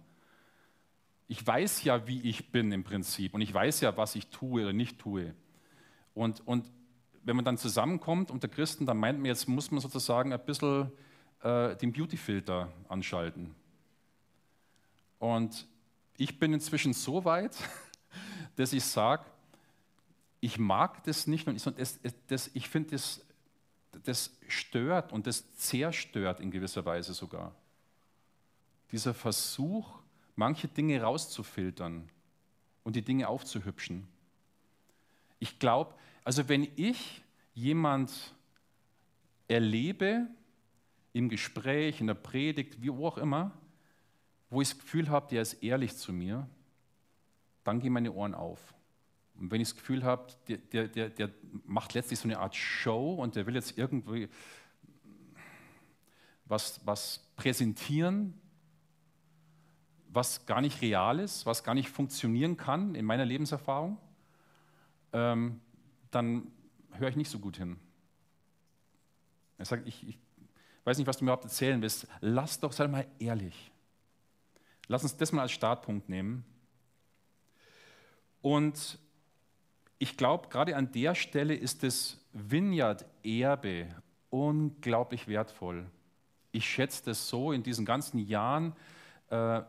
Ich 1.28 1.46
weiß 1.46 1.84
ja, 1.84 2.08
wie 2.08 2.22
ich 2.22 2.52
bin 2.52 2.72
im 2.72 2.84
Prinzip 2.84 3.34
und 3.34 3.42
ich 3.42 3.54
weiß 3.54 3.82
ja, 3.82 3.96
was 3.98 4.16
ich 4.16 4.28
tue 4.28 4.64
oder 4.64 4.74
nicht 4.74 5.00
tue. 5.00 5.34
Und, 6.14 6.46
und 6.46 6.70
wenn 7.24 7.36
man 7.36 7.46
dann 7.46 7.58
zusammenkommt 7.58 8.32
unter 8.32 8.48
Christen, 8.48 8.86
dann 8.86 8.98
meint 8.98 9.20
man, 9.20 9.26
jetzt 9.26 9.48
muss 9.48 9.72
man 9.72 9.80
sozusagen 9.80 10.34
ein 10.34 10.46
bisschen 10.46 10.92
äh, 11.42 11.76
den 11.76 11.92
Beautyfilter 11.92 12.72
anschalten. 12.88 13.54
Und 15.20 15.68
ich 16.18 16.40
bin 16.40 16.54
inzwischen 16.54 16.94
so 16.94 17.26
weit, 17.26 17.56
dass 18.56 18.74
ich 18.74 18.84
sage, 18.84 19.26
ich 20.40 20.58
mag 20.58 21.04
das 21.04 21.28
nicht 21.28 21.48
und 21.48 21.64
das, 21.78 22.00
das, 22.28 22.50
ich 22.54 22.68
finde, 22.68 22.92
das, 22.92 23.24
das 24.04 24.32
stört 24.48 25.14
und 25.14 25.28
das 25.28 25.56
zerstört 25.56 26.40
in 26.40 26.52
gewisser 26.52 26.84
Weise 26.86 27.14
sogar. 27.14 27.54
Dieser 28.92 29.14
Versuch, 29.14 30.00
manche 30.36 30.68
Dinge 30.68 31.02
rauszufiltern 31.02 32.10
und 32.84 32.96
die 32.96 33.04
Dinge 33.04 33.28
aufzuhübschen. 33.28 34.08
Ich 35.40 35.60
glaube, 35.60 35.94
also 36.24 36.50
wenn 36.50 36.68
ich 36.76 37.22
jemand 37.54 38.34
erlebe, 39.48 40.28
im 41.14 41.30
Gespräch, 41.30 42.00
in 42.00 42.08
der 42.08 42.14
Predigt, 42.14 42.82
wie 42.82 42.90
auch 42.90 43.18
immer, 43.18 43.52
wo 44.50 44.62
ich 44.62 44.70
das 44.70 44.80
Gefühl 44.80 45.10
habe, 45.10 45.28
der 45.30 45.42
ist 45.42 45.62
ehrlich 45.64 45.96
zu 45.96 46.14
mir, 46.14 46.48
dann 47.64 47.80
gehen 47.80 47.94
meine 47.94 48.12
Ohren 48.12 48.34
auf. 48.34 48.74
Und 49.36 49.52
wenn 49.52 49.62
ich 49.62 49.70
das 49.70 49.78
Gefühl 49.78 50.04
habe, 50.04 50.28
der, 50.48 50.88
der, 50.88 51.10
der, 51.10 51.30
macht 51.66 51.94
letztlich 51.94 52.20
so 52.20 52.28
eine 52.28 52.40
Art 52.40 52.56
Show 52.56 53.16
und 53.16 53.36
der 53.36 53.48
will 53.48 53.56
jetzt 53.56 53.78
irgendwie 53.78 54.30
was, 56.46 56.86
was 56.86 57.32
präsentieren, 57.38 58.40
was 60.10 60.46
gar 60.46 60.62
nicht 60.62 60.82
real 60.82 61.20
ist, 61.20 61.46
was 61.46 61.64
gar 61.64 61.74
nicht 61.74 61.90
funktionieren 61.90 62.58
kann 62.58 62.94
in 62.96 63.06
meiner 63.06 63.26
Lebenserfahrung, 63.26 63.98
ähm, 65.14 65.62
dann 66.12 66.52
höre 66.92 67.10
ich 67.10 67.16
nicht 67.16 67.30
so 67.30 67.40
gut 67.40 67.58
hin. 67.58 67.80
Er 69.58 69.66
sagt, 69.66 69.88
ich, 69.88 70.08
ich 70.08 70.20
weiß 70.84 70.98
nicht, 70.98 71.08
was 71.08 71.18
du 71.18 71.24
mir 71.24 71.30
überhaupt 71.30 71.46
erzählen 71.46 71.82
willst. 71.82 72.08
Lass 72.20 72.60
doch, 72.60 72.74
sei 72.74 72.88
mal 72.88 73.08
ehrlich. 73.20 73.72
Lass 74.88 75.04
uns 75.04 75.16
das 75.16 75.32
mal 75.32 75.44
als 75.44 75.52
Startpunkt 75.52 76.10
nehmen. 76.10 76.44
Und 78.42 79.00
ich 80.00 80.18
glaube, 80.18 80.50
gerade 80.50 80.76
an 80.76 80.92
der 80.92 81.16
Stelle 81.16 81.54
ist 81.54 81.84
das 81.84 82.20
Vineyard-Erbe 82.34 83.88
unglaublich 84.30 85.28
wertvoll. 85.28 85.86
Ich 86.52 86.68
schätze 86.68 87.04
das 87.06 87.28
so 87.28 87.52
in 87.52 87.64
diesen 87.64 87.86
ganzen 87.86 88.18
Jahren, 88.20 88.74
äh, 89.30 89.62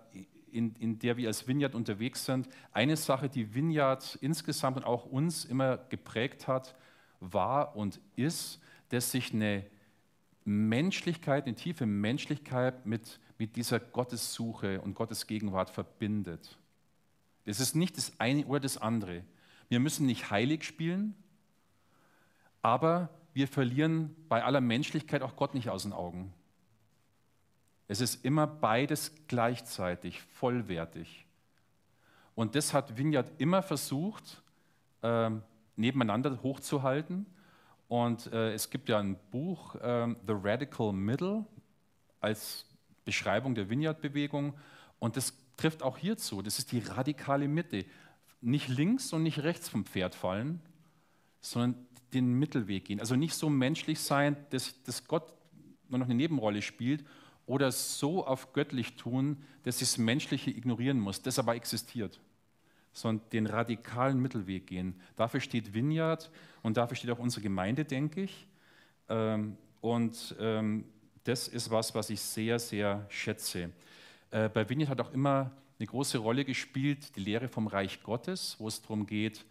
in, 0.51 0.75
in 0.77 0.99
der 0.99 1.17
wir 1.17 1.29
als 1.29 1.47
Vineyard 1.47 1.75
unterwegs 1.75 2.25
sind. 2.25 2.49
Eine 2.73 2.97
Sache, 2.97 3.29
die 3.29 3.55
Vineyard 3.55 4.19
insgesamt 4.21 4.79
und 4.79 4.85
auch 4.85 5.07
uns 5.07 5.45
immer 5.45 5.79
geprägt 5.89 6.49
hat, 6.49 6.75
war 7.21 7.77
und 7.77 8.01
ist, 8.17 8.61
dass 8.89 9.11
sich 9.11 9.33
eine 9.33 9.65
Menschlichkeit, 10.45 11.47
eine 11.47 11.55
tiefe 11.55 11.87
Menschlichkeit 11.87 12.85
mit, 12.85 13.21
mit 13.39 13.57
dieser 13.57 13.81
Gottessuche 13.81 14.81
und 14.81 14.95
Gottes 14.95 15.27
Gegenwart 15.27 15.71
verbindet. 15.71 16.59
Es 17.45 17.61
ist 17.61 17.75
nicht 17.75 17.97
das 17.97 18.13
eine 18.19 18.47
oder 18.47 18.61
das 18.61 18.79
andere. 18.79 19.25
Wir 19.69 19.81
müssen 19.81 20.07
nicht 20.07 20.31
heilig 20.31 20.65
spielen, 20.65 21.15
aber 22.61 23.09
wir 23.35 23.49
verlieren 23.49 24.15
bei 24.29 24.45
aller 24.45 24.61
Menschlichkeit 24.61 25.23
auch 25.23 25.37
Gott 25.37 25.55
nicht 25.55 25.71
aus 25.71 25.83
den 25.83 25.93
Augen. 25.93 26.33
Es 27.89 28.01
ist 28.01 28.25
immer 28.25 28.47
beides 28.47 29.13
gleichzeitig, 29.27 30.21
vollwertig. 30.23 31.27
Und 32.35 32.55
das 32.55 32.73
hat 32.73 32.97
Vineyard 32.97 33.31
immer 33.39 33.63
versucht, 33.63 34.43
äh, 35.03 35.31
nebeneinander 35.77 36.43
hochzuhalten. 36.43 37.27
Und 37.89 38.33
äh, 38.33 38.55
es 38.55 38.71
gibt 38.71 38.89
ja 38.89 38.99
ein 38.99 39.19
Buch, 39.31 39.75
äh, 39.75 40.15
The 40.27 40.33
Radical 40.43 40.93
Middle, 40.93 41.45
als 42.21 42.65
Beschreibung 43.05 43.55
der 43.55 43.69
Vineyard-Bewegung. 43.69 44.55
Und 44.99 45.17
das 45.17 45.35
trifft 45.57 45.83
auch 45.83 45.99
hierzu. 45.99 46.43
Das 46.43 46.59
ist 46.59 46.73
die 46.73 46.81
radikale 46.81 47.49
Mitte. 47.49 47.85
Nicht 48.41 48.69
links 48.69 49.13
und 49.13 49.23
nicht 49.23 49.41
rechts 49.41 49.69
vom 49.69 49.85
Pferd 49.85 50.15
fallen, 50.15 50.61
sondern 51.41 51.87
den 52.13 52.39
Mittelweg 52.39 52.85
gehen. 52.85 53.01
Also 53.01 53.17
nicht 53.17 53.35
so 53.35 53.49
menschlich 53.49 54.01
sein, 54.01 54.37
dass, 54.51 54.83
dass 54.83 55.07
Gott 55.07 55.33
nur 55.89 55.99
noch 55.99 56.07
eine 56.07 56.15
Nebenrolle 56.15 56.63
spielt, 56.63 57.05
oder 57.47 57.73
so 57.73 58.27
auf 58.27 58.53
göttlich 58.53 58.97
tun, 58.97 59.43
dass 59.65 59.79
sie 59.79 59.85
das 59.85 59.99
Menschliche 59.99 60.51
ignorieren 60.51 60.99
muss, 60.99 61.23
das 61.23 61.39
aber 61.39 61.55
existiert, 61.55 62.21
sondern 62.93 63.29
den 63.31 63.47
radikalen 63.47 64.21
Mittelweg 64.21 64.67
gehen. 64.67 65.01
Dafür 65.17 65.41
steht 65.41 65.75
Vineyard 65.75 66.31
und 66.63 66.77
dafür 66.77 66.97
steht 66.97 67.11
auch 67.11 67.19
unsere 67.19 67.43
Gemeinde, 67.43 67.85
denke 67.85 68.23
ich. 68.23 68.47
Ähm, 69.09 69.57
und 69.81 70.37
ähm, 70.39 70.85
das 71.25 71.49
ist 71.49 71.71
was, 71.71 71.95
was 71.95 72.11
ich 72.11 72.21
sehr, 72.21 72.59
sehr 72.59 73.07
schätze. 73.09 73.71
Äh, 74.33 74.49
bei 74.49 74.69
Vineyard 74.69 74.91
hat 74.91 75.01
auch 75.01 75.13
immer 75.13 75.53
eine 75.79 75.87
große 75.87 76.19
Rolle 76.19 76.45
gespielt, 76.45 77.15
die 77.17 77.21
Lehre 77.21 77.49
vom 77.49 77.67
Reich 77.67 78.03
Gottes, 78.03 78.57
wo 78.59 78.67
es 78.67 78.81
darum 78.81 79.07
geht, 79.07 79.45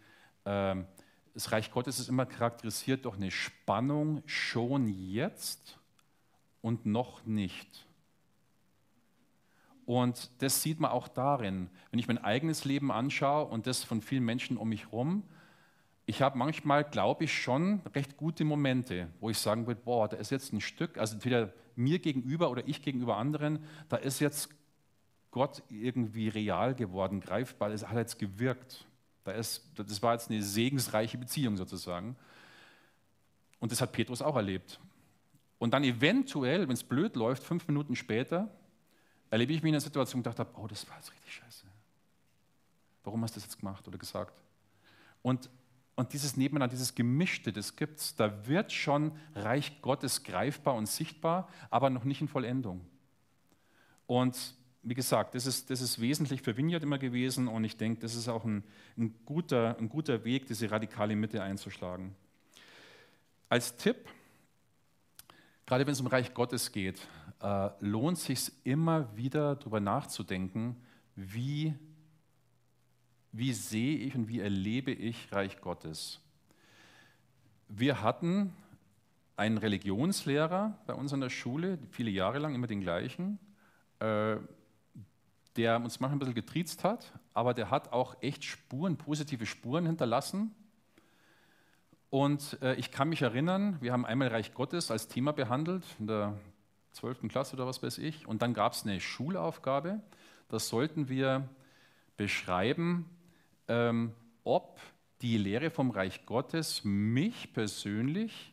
ähm, 0.44 0.86
das 1.34 1.50
Reich 1.52 1.70
Gottes 1.70 1.98
ist 1.98 2.08
immer 2.08 2.26
charakterisiert 2.26 3.06
durch 3.06 3.16
eine 3.16 3.30
Spannung 3.30 4.22
schon 4.26 4.88
jetzt 4.88 5.78
und 6.60 6.84
noch 6.84 7.24
nicht. 7.24 7.86
Und 9.86 10.30
das 10.38 10.62
sieht 10.62 10.78
man 10.78 10.90
auch 10.90 11.08
darin, 11.08 11.70
wenn 11.90 11.98
ich 11.98 12.08
mein 12.08 12.18
eigenes 12.18 12.64
Leben 12.64 12.92
anschaue 12.92 13.46
und 13.46 13.66
das 13.66 13.82
von 13.82 14.02
vielen 14.02 14.24
Menschen 14.24 14.56
um 14.56 14.68
mich 14.68 14.86
herum. 14.86 15.22
Ich 16.06 16.20
habe 16.20 16.36
manchmal, 16.36 16.84
glaube 16.84 17.24
ich, 17.24 17.32
schon 17.32 17.80
recht 17.94 18.16
gute 18.16 18.44
Momente, 18.44 19.08
wo 19.20 19.30
ich 19.30 19.38
sagen 19.38 19.66
würde, 19.66 19.80
boah, 19.82 20.08
da 20.08 20.16
ist 20.16 20.30
jetzt 20.30 20.52
ein 20.52 20.60
Stück, 20.60 20.98
also 20.98 21.14
entweder 21.14 21.52
mir 21.76 21.98
gegenüber 21.98 22.50
oder 22.50 22.66
ich 22.68 22.82
gegenüber 22.82 23.16
anderen, 23.16 23.64
da 23.88 23.96
ist 23.96 24.20
jetzt 24.20 24.50
Gott 25.32 25.62
irgendwie 25.68 26.28
real 26.28 26.74
geworden, 26.74 27.20
greifbar, 27.20 27.70
es 27.70 27.88
hat 27.88 27.96
jetzt 27.96 28.18
gewirkt. 28.18 28.86
Da 29.24 29.32
ist, 29.32 29.64
das 29.74 30.02
war 30.02 30.12
jetzt 30.12 30.30
eine 30.30 30.42
segensreiche 30.42 31.18
Beziehung 31.18 31.56
sozusagen. 31.56 32.16
Und 33.58 33.72
das 33.72 33.80
hat 33.80 33.92
Petrus 33.92 34.22
auch 34.22 34.36
erlebt. 34.36 34.78
Und 35.58 35.72
dann 35.72 35.84
eventuell, 35.84 36.68
wenn 36.68 36.74
es 36.74 36.84
blöd 36.84 37.16
läuft, 37.16 37.42
fünf 37.42 37.66
Minuten 37.66 37.96
später, 37.96 38.50
erlebe 39.30 39.52
ich 39.52 39.62
mich 39.62 39.70
in 39.70 39.74
einer 39.74 39.80
Situation 39.80 40.18
und 40.18 40.26
dachte, 40.26 40.46
oh, 40.54 40.66
das 40.66 40.88
war 40.88 40.96
jetzt 40.96 41.12
richtig 41.12 41.34
scheiße. 41.34 41.66
Warum 43.04 43.22
hast 43.22 43.34
du 43.34 43.40
das 43.40 43.44
jetzt 43.44 43.58
gemacht 43.58 43.86
oder 43.88 43.96
gesagt? 43.96 44.42
Und, 45.22 45.48
und 45.94 46.12
dieses 46.12 46.36
Nebeneinander, 46.36 46.72
dieses 46.72 46.94
Gemischte, 46.94 47.52
das 47.52 47.76
gibt 47.76 48.00
es. 48.00 48.16
Da 48.16 48.46
wird 48.46 48.72
schon 48.72 49.12
Reich 49.34 49.80
Gottes 49.80 50.24
greifbar 50.24 50.74
und 50.74 50.86
sichtbar, 50.86 51.48
aber 51.70 51.88
noch 51.90 52.04
nicht 52.04 52.20
in 52.20 52.28
Vollendung. 52.28 52.84
Und 54.06 54.54
wie 54.82 54.94
gesagt, 54.94 55.34
das 55.34 55.46
ist, 55.46 55.70
das 55.70 55.80
ist 55.80 56.00
wesentlich 56.00 56.42
für 56.42 56.56
Vineyard 56.56 56.82
immer 56.82 56.98
gewesen 56.98 57.46
und 57.46 57.64
ich 57.64 57.76
denke, 57.76 58.00
das 58.00 58.14
ist 58.14 58.28
auch 58.28 58.44
ein, 58.44 58.64
ein, 58.98 59.14
guter, 59.24 59.76
ein 59.78 59.88
guter 59.88 60.24
Weg, 60.24 60.46
diese 60.46 60.70
radikale 60.70 61.14
Mitte 61.14 61.42
einzuschlagen. 61.42 62.14
Als 63.48 63.76
Tipp, 63.76 64.08
gerade 65.66 65.86
wenn 65.86 65.92
es 65.92 66.00
um 66.00 66.08
Reich 66.08 66.34
Gottes 66.34 66.72
geht, 66.72 67.06
äh, 67.40 67.70
lohnt 67.80 68.18
sich 68.18 68.50
immer 68.64 69.16
wieder 69.16 69.54
darüber 69.56 69.78
nachzudenken, 69.78 70.76
wie, 71.14 71.74
wie 73.30 73.52
sehe 73.52 73.98
ich 73.98 74.14
und 74.16 74.28
wie 74.28 74.40
erlebe 74.40 74.90
ich 74.90 75.30
Reich 75.30 75.60
Gottes. 75.60 76.20
Wir 77.68 78.02
hatten 78.02 78.52
einen 79.36 79.58
Religionslehrer 79.58 80.76
bei 80.86 80.94
uns 80.94 81.12
an 81.12 81.20
der 81.20 81.30
Schule, 81.30 81.78
viele 81.90 82.10
Jahre 82.10 82.38
lang 82.38 82.54
immer 82.54 82.66
den 82.66 82.80
gleichen. 82.80 83.38
Äh, 84.00 84.36
der 85.56 85.76
uns 85.76 86.00
manchmal 86.00 86.16
ein 86.16 86.18
bisschen 86.20 86.34
getriezt 86.34 86.84
hat, 86.84 87.12
aber 87.34 87.54
der 87.54 87.70
hat 87.70 87.92
auch 87.92 88.16
echt 88.22 88.44
Spuren, 88.44 88.96
positive 88.96 89.46
Spuren 89.46 89.86
hinterlassen. 89.86 90.54
Und 92.10 92.58
äh, 92.62 92.74
ich 92.74 92.90
kann 92.90 93.08
mich 93.08 93.22
erinnern, 93.22 93.78
wir 93.80 93.92
haben 93.92 94.04
einmal 94.04 94.28
Reich 94.28 94.54
Gottes 94.54 94.90
als 94.90 95.08
Thema 95.08 95.32
behandelt, 95.32 95.84
in 95.98 96.06
der 96.06 96.38
12. 96.92 97.28
Klasse 97.28 97.56
oder 97.56 97.66
was 97.66 97.82
weiß 97.82 97.98
ich, 97.98 98.26
und 98.26 98.42
dann 98.42 98.54
gab 98.54 98.74
es 98.74 98.84
eine 98.84 99.00
Schulaufgabe, 99.00 100.00
da 100.48 100.58
sollten 100.58 101.08
wir 101.08 101.48
beschreiben, 102.16 103.08
ähm, 103.68 104.12
ob 104.44 104.78
die 105.22 105.38
Lehre 105.38 105.70
vom 105.70 105.90
Reich 105.90 106.26
Gottes 106.26 106.82
mich 106.84 107.52
persönlich 107.54 108.52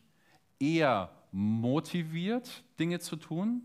eher 0.58 1.10
motiviert, 1.32 2.62
Dinge 2.78 3.00
zu 3.00 3.16
tun, 3.16 3.62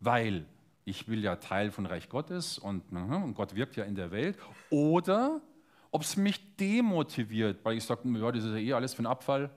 weil 0.00 0.46
ich 0.86 1.08
will 1.08 1.22
ja 1.22 1.36
Teil 1.36 1.72
von 1.72 1.84
Reich 1.84 2.08
Gottes 2.08 2.58
und, 2.58 2.90
und 2.92 3.34
Gott 3.34 3.54
wirkt 3.54 3.76
ja 3.76 3.84
in 3.84 3.96
der 3.96 4.12
Welt, 4.12 4.38
oder 4.70 5.42
ob 5.90 6.02
es 6.02 6.16
mich 6.16 6.56
demotiviert, 6.56 7.64
weil 7.64 7.76
ich 7.76 7.84
sage, 7.84 8.08
ja, 8.08 8.32
das 8.32 8.44
ist 8.44 8.50
ja 8.50 8.56
eh 8.56 8.72
alles 8.72 8.94
für 8.94 9.02
den 9.02 9.08
Abfall 9.08 9.50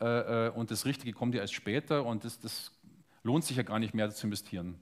äh, 0.00 0.46
äh, 0.46 0.50
und 0.50 0.72
das 0.72 0.84
Richtige 0.84 1.12
kommt 1.12 1.34
ja 1.34 1.40
erst 1.40 1.54
später 1.54 2.04
und 2.04 2.24
das, 2.24 2.40
das 2.40 2.72
lohnt 3.22 3.44
sich 3.44 3.56
ja 3.56 3.62
gar 3.62 3.78
nicht 3.78 3.94
mehr 3.94 4.10
zu 4.10 4.26
investieren. 4.26 4.78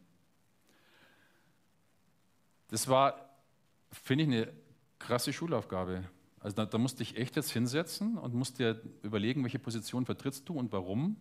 Das 2.69 2.89
war, 2.89 3.29
finde 3.91 4.25
ich, 4.25 4.31
eine 4.31 4.53
krasse 4.99 5.33
Schulaufgabe. 5.35 6.05
Also 6.41 6.57
da, 6.57 6.65
da, 6.65 6.79
musste 6.79 7.03
ich 7.03 7.19
echt 7.19 7.37
jetzt 7.37 7.51
hinsetzen 7.51 8.17
und 8.17 8.33
musste 8.33 8.83
überlegen, 9.03 9.43
welche 9.45 9.59
Position 9.59 10.07
vertrittst 10.07 10.49
du 10.49 10.55
und 10.55 10.73
warum. 10.73 11.17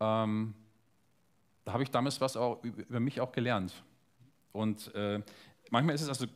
Ähm, 0.00 0.54
da 1.64 1.72
habe 1.72 1.82
ich 1.82 1.90
damals 1.90 2.20
was 2.20 2.36
auch 2.36 2.62
über 2.64 3.00
mich 3.00 3.20
auch 3.20 3.32
gelernt. 3.32 3.72
Und 4.52 4.94
äh, 4.94 5.22
manchmal 5.70 5.94
ist 5.94 6.02
es 6.02 6.08
also 6.08 6.26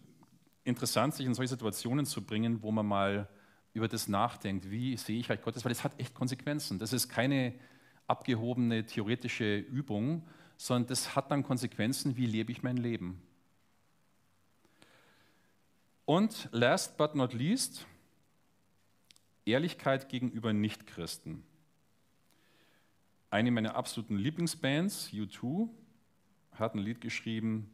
interessant, 0.65 1.15
sich 1.15 1.27
in 1.27 1.35
solche 1.35 1.51
Situationen 1.51 2.07
zu 2.07 2.23
bringen, 2.23 2.63
wo 2.63 2.71
man 2.71 2.87
mal 2.87 3.29
über 3.73 3.89
das 3.89 4.09
nachdenkt, 4.09 4.71
wie 4.71 4.97
sehe 4.97 5.19
ich 5.19 5.29
Reich 5.29 5.43
Gottes, 5.43 5.65
weil 5.65 5.73
das 5.73 5.85
hat 5.85 5.99
echt 6.01 6.15
Konsequenzen. 6.15 6.79
Das 6.79 6.93
ist 6.93 7.09
keine 7.09 7.55
abgehobene 8.07 8.87
theoretische 8.87 9.59
Übung, 9.59 10.27
sondern 10.57 10.89
das 10.89 11.15
hat 11.15 11.31
dann 11.31 11.43
Konsequenzen, 11.43 12.17
wie 12.17 12.27
lebe 12.27 12.53
ich 12.53 12.63
mein 12.63 12.79
Leben. 12.79 13.21
Und 16.07 16.49
last 16.53 16.97
but 16.97 17.15
not 17.15 17.35
least, 17.35 17.85
Ehrlichkeit 19.45 20.09
gegenüber 20.09 20.53
Nichtchristen 20.53 21.43
eine 23.31 23.51
meiner 23.51 23.75
absoluten 23.75 24.17
Lieblingsbands, 24.17 25.11
U2, 25.13 25.69
hat 26.53 26.75
ein 26.75 26.79
Lied 26.79 27.01
geschrieben, 27.01 27.71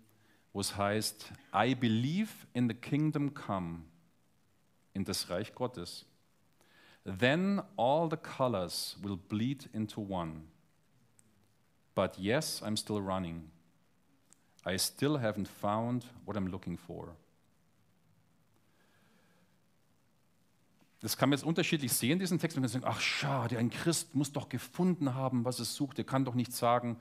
wo 0.53 0.61
es 0.61 0.77
heißt, 0.77 1.33
I 1.55 1.75
believe 1.75 2.31
in 2.53 2.69
the 2.69 2.75
kingdom 2.75 3.33
come, 3.35 3.85
in 4.93 5.05
das 5.05 5.29
Reich 5.31 5.55
Gottes. 5.55 6.05
Then 7.05 7.63
all 7.77 8.09
the 8.09 8.17
colors 8.17 8.97
will 9.03 9.17
bleed 9.17 9.69
into 9.73 10.01
one. 10.01 10.43
But 11.95 12.17
yes, 12.19 12.63
I'm 12.63 12.77
still 12.77 13.01
running. 13.01 13.51
I 14.65 14.77
still 14.79 15.19
haven't 15.19 15.49
found 15.49 16.05
what 16.25 16.37
I'm 16.37 16.47
looking 16.47 16.79
for. 16.79 17.17
Das 21.03 21.17
kann 21.17 21.29
man 21.29 21.37
jetzt 21.37 21.45
unterschiedlich 21.45 21.93
sehen, 21.93 22.21
diesen 22.21 22.39
Text. 22.39 22.57
Man 22.57 22.63
kann 22.63 22.71
sagen, 22.71 22.85
ach 22.87 23.01
schade, 23.01 23.59
ein 23.59 23.71
Christ 23.71 24.15
muss 24.15 24.33
doch 24.33 24.49
gefunden 24.49 25.15
haben, 25.15 25.45
was 25.45 25.59
es 25.59 25.75
sucht. 25.75 25.99
Er 25.99 26.05
kann 26.05 26.25
doch 26.25 26.35
nicht 26.35 26.53
sagen, 26.53 26.97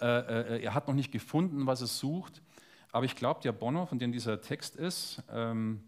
äh, 0.00 0.06
äh, 0.06 0.62
er 0.64 0.74
hat 0.74 0.88
noch 0.88 0.94
nicht 0.94 1.12
gefunden, 1.12 1.66
was 1.66 1.80
es 1.80 2.00
sucht. 2.00 2.42
Aber 2.90 3.04
ich 3.04 3.14
glaube, 3.14 3.40
der 3.40 3.52
Bonner, 3.52 3.86
von 3.86 4.00
dem 4.00 4.10
dieser 4.10 4.40
Text 4.40 4.74
ist, 4.74 5.22
ähm, 5.30 5.84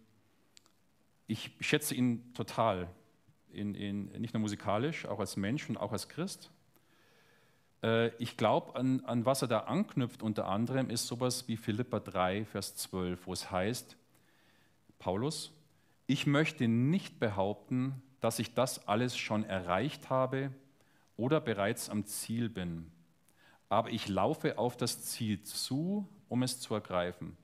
ich 1.27 1.51
schätze 1.59 1.95
ihn 1.97 2.33
total, 2.35 2.89
in, 3.51 3.75
in, 3.75 4.07
nicht 4.21 4.33
nur 4.33 4.43
musikalisch, 4.43 5.07
auch 5.07 5.19
als 5.19 5.37
Mensch 5.37 5.69
und 5.69 5.77
auch 5.77 5.91
als 5.91 6.09
Christ. 6.09 6.53
Äh, 7.83 8.15
ich 8.23 8.37
glaube, 8.37 8.77
an, 8.77 9.05
an 9.07 9.27
was 9.27 9.43
er 9.43 9.49
da 9.49 9.61
anknüpft 9.61 10.23
unter 10.23 10.47
anderem, 10.47 10.89
ist 10.89 11.09
sowas 11.09 11.49
wie 11.49 11.57
Philippa 11.57 11.99
3, 11.99 12.45
Vers 12.45 12.77
12, 12.77 13.27
wo 13.27 13.33
es 13.33 13.51
heißt, 13.51 13.97
Paulus, 15.01 15.53
ich 16.11 16.27
möchte 16.27 16.67
nicht 16.67 17.21
behaupten, 17.21 18.03
dass 18.19 18.41
ich 18.41 18.53
das 18.53 18.89
alles 18.89 19.17
schon 19.17 19.45
erreicht 19.45 20.11
habe 20.11 20.53
oder 21.17 21.41
bereits 21.41 21.89
am 21.89 22.05
Ziel 22.05 22.49
bin, 22.49 22.91
aber 23.69 23.91
ich 23.91 24.09
laufe 24.09 24.59
auf 24.59 24.77
das 24.77 25.05
Ziel 25.05 25.41
zu, 25.45 26.09
um 26.29 26.43
es 26.43 26.59
zu 26.59 26.75
ergreifen. 26.75 27.37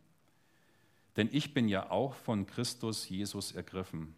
Denn 1.16 1.29
ich 1.31 1.55
bin 1.55 1.68
ja 1.68 1.90
auch 1.90 2.14
von 2.14 2.46
Christus 2.46 3.09
Jesus 3.09 3.52
ergriffen. 3.52 4.16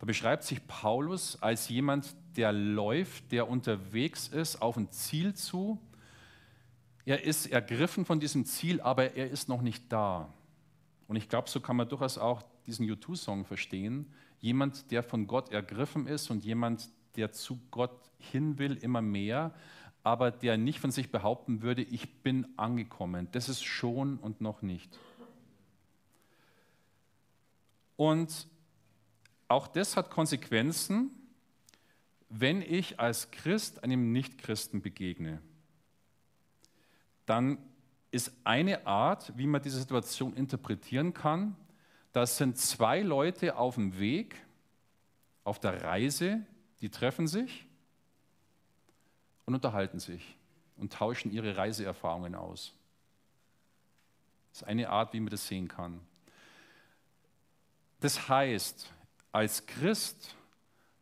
Da 0.00 0.06
beschreibt 0.06 0.42
sich 0.42 0.66
Paulus 0.66 1.40
als 1.40 1.68
jemand, 1.68 2.16
der 2.36 2.52
läuft, 2.52 3.30
der 3.30 3.48
unterwegs 3.48 4.26
ist 4.26 4.60
auf 4.60 4.76
ein 4.76 4.90
Ziel 4.90 5.34
zu. 5.34 5.80
Er 7.04 7.22
ist 7.22 7.46
ergriffen 7.46 8.04
von 8.04 8.18
diesem 8.18 8.44
Ziel, 8.44 8.80
aber 8.80 9.14
er 9.14 9.30
ist 9.30 9.48
noch 9.48 9.62
nicht 9.62 9.84
da. 9.92 10.32
Und 11.06 11.14
ich 11.14 11.28
glaube, 11.28 11.48
so 11.48 11.60
kann 11.60 11.76
man 11.76 11.88
durchaus 11.88 12.18
auch 12.18 12.42
diesen 12.68 12.88
U2-Song 12.88 13.44
verstehen. 13.44 14.06
Jemand, 14.38 14.90
der 14.90 15.02
von 15.02 15.26
Gott 15.26 15.50
ergriffen 15.50 16.06
ist 16.06 16.30
und 16.30 16.44
jemand, 16.44 16.88
der 17.16 17.32
zu 17.32 17.58
Gott 17.70 18.10
hin 18.18 18.58
will, 18.58 18.76
immer 18.76 19.02
mehr, 19.02 19.52
aber 20.04 20.30
der 20.30 20.56
nicht 20.56 20.78
von 20.78 20.92
sich 20.92 21.10
behaupten 21.10 21.62
würde, 21.62 21.82
ich 21.82 22.22
bin 22.22 22.46
angekommen. 22.56 23.26
Das 23.32 23.48
ist 23.48 23.64
schon 23.64 24.18
und 24.18 24.40
noch 24.40 24.62
nicht. 24.62 24.96
Und 27.96 28.46
auch 29.48 29.66
das 29.66 29.96
hat 29.96 30.10
Konsequenzen 30.10 31.10
wenn 32.28 32.62
ich 32.62 33.00
als 33.00 33.30
Christ 33.30 33.82
einem 33.82 34.12
Nichtchristen 34.12 34.82
begegne, 34.82 35.40
dann 37.26 37.58
ist 38.10 38.32
eine 38.44 38.86
Art, 38.86 39.36
wie 39.36 39.46
man 39.46 39.62
diese 39.62 39.78
Situation 39.78 40.34
interpretieren 40.34 41.12
kann, 41.14 41.56
das 42.18 42.36
sind 42.36 42.58
zwei 42.58 43.00
Leute 43.00 43.56
auf 43.56 43.76
dem 43.76 43.96
Weg, 44.00 44.34
auf 45.44 45.60
der 45.60 45.84
Reise, 45.84 46.44
die 46.80 46.90
treffen 46.90 47.28
sich 47.28 47.64
und 49.46 49.54
unterhalten 49.54 50.00
sich 50.00 50.36
und 50.76 50.92
tauschen 50.92 51.30
ihre 51.30 51.56
Reiseerfahrungen 51.56 52.34
aus. 52.34 52.74
Das 54.50 54.62
ist 54.62 54.68
eine 54.68 54.90
Art, 54.90 55.12
wie 55.12 55.20
man 55.20 55.30
das 55.30 55.46
sehen 55.46 55.68
kann. 55.68 56.00
Das 58.00 58.28
heißt, 58.28 58.92
als 59.30 59.66
Christ 59.66 60.34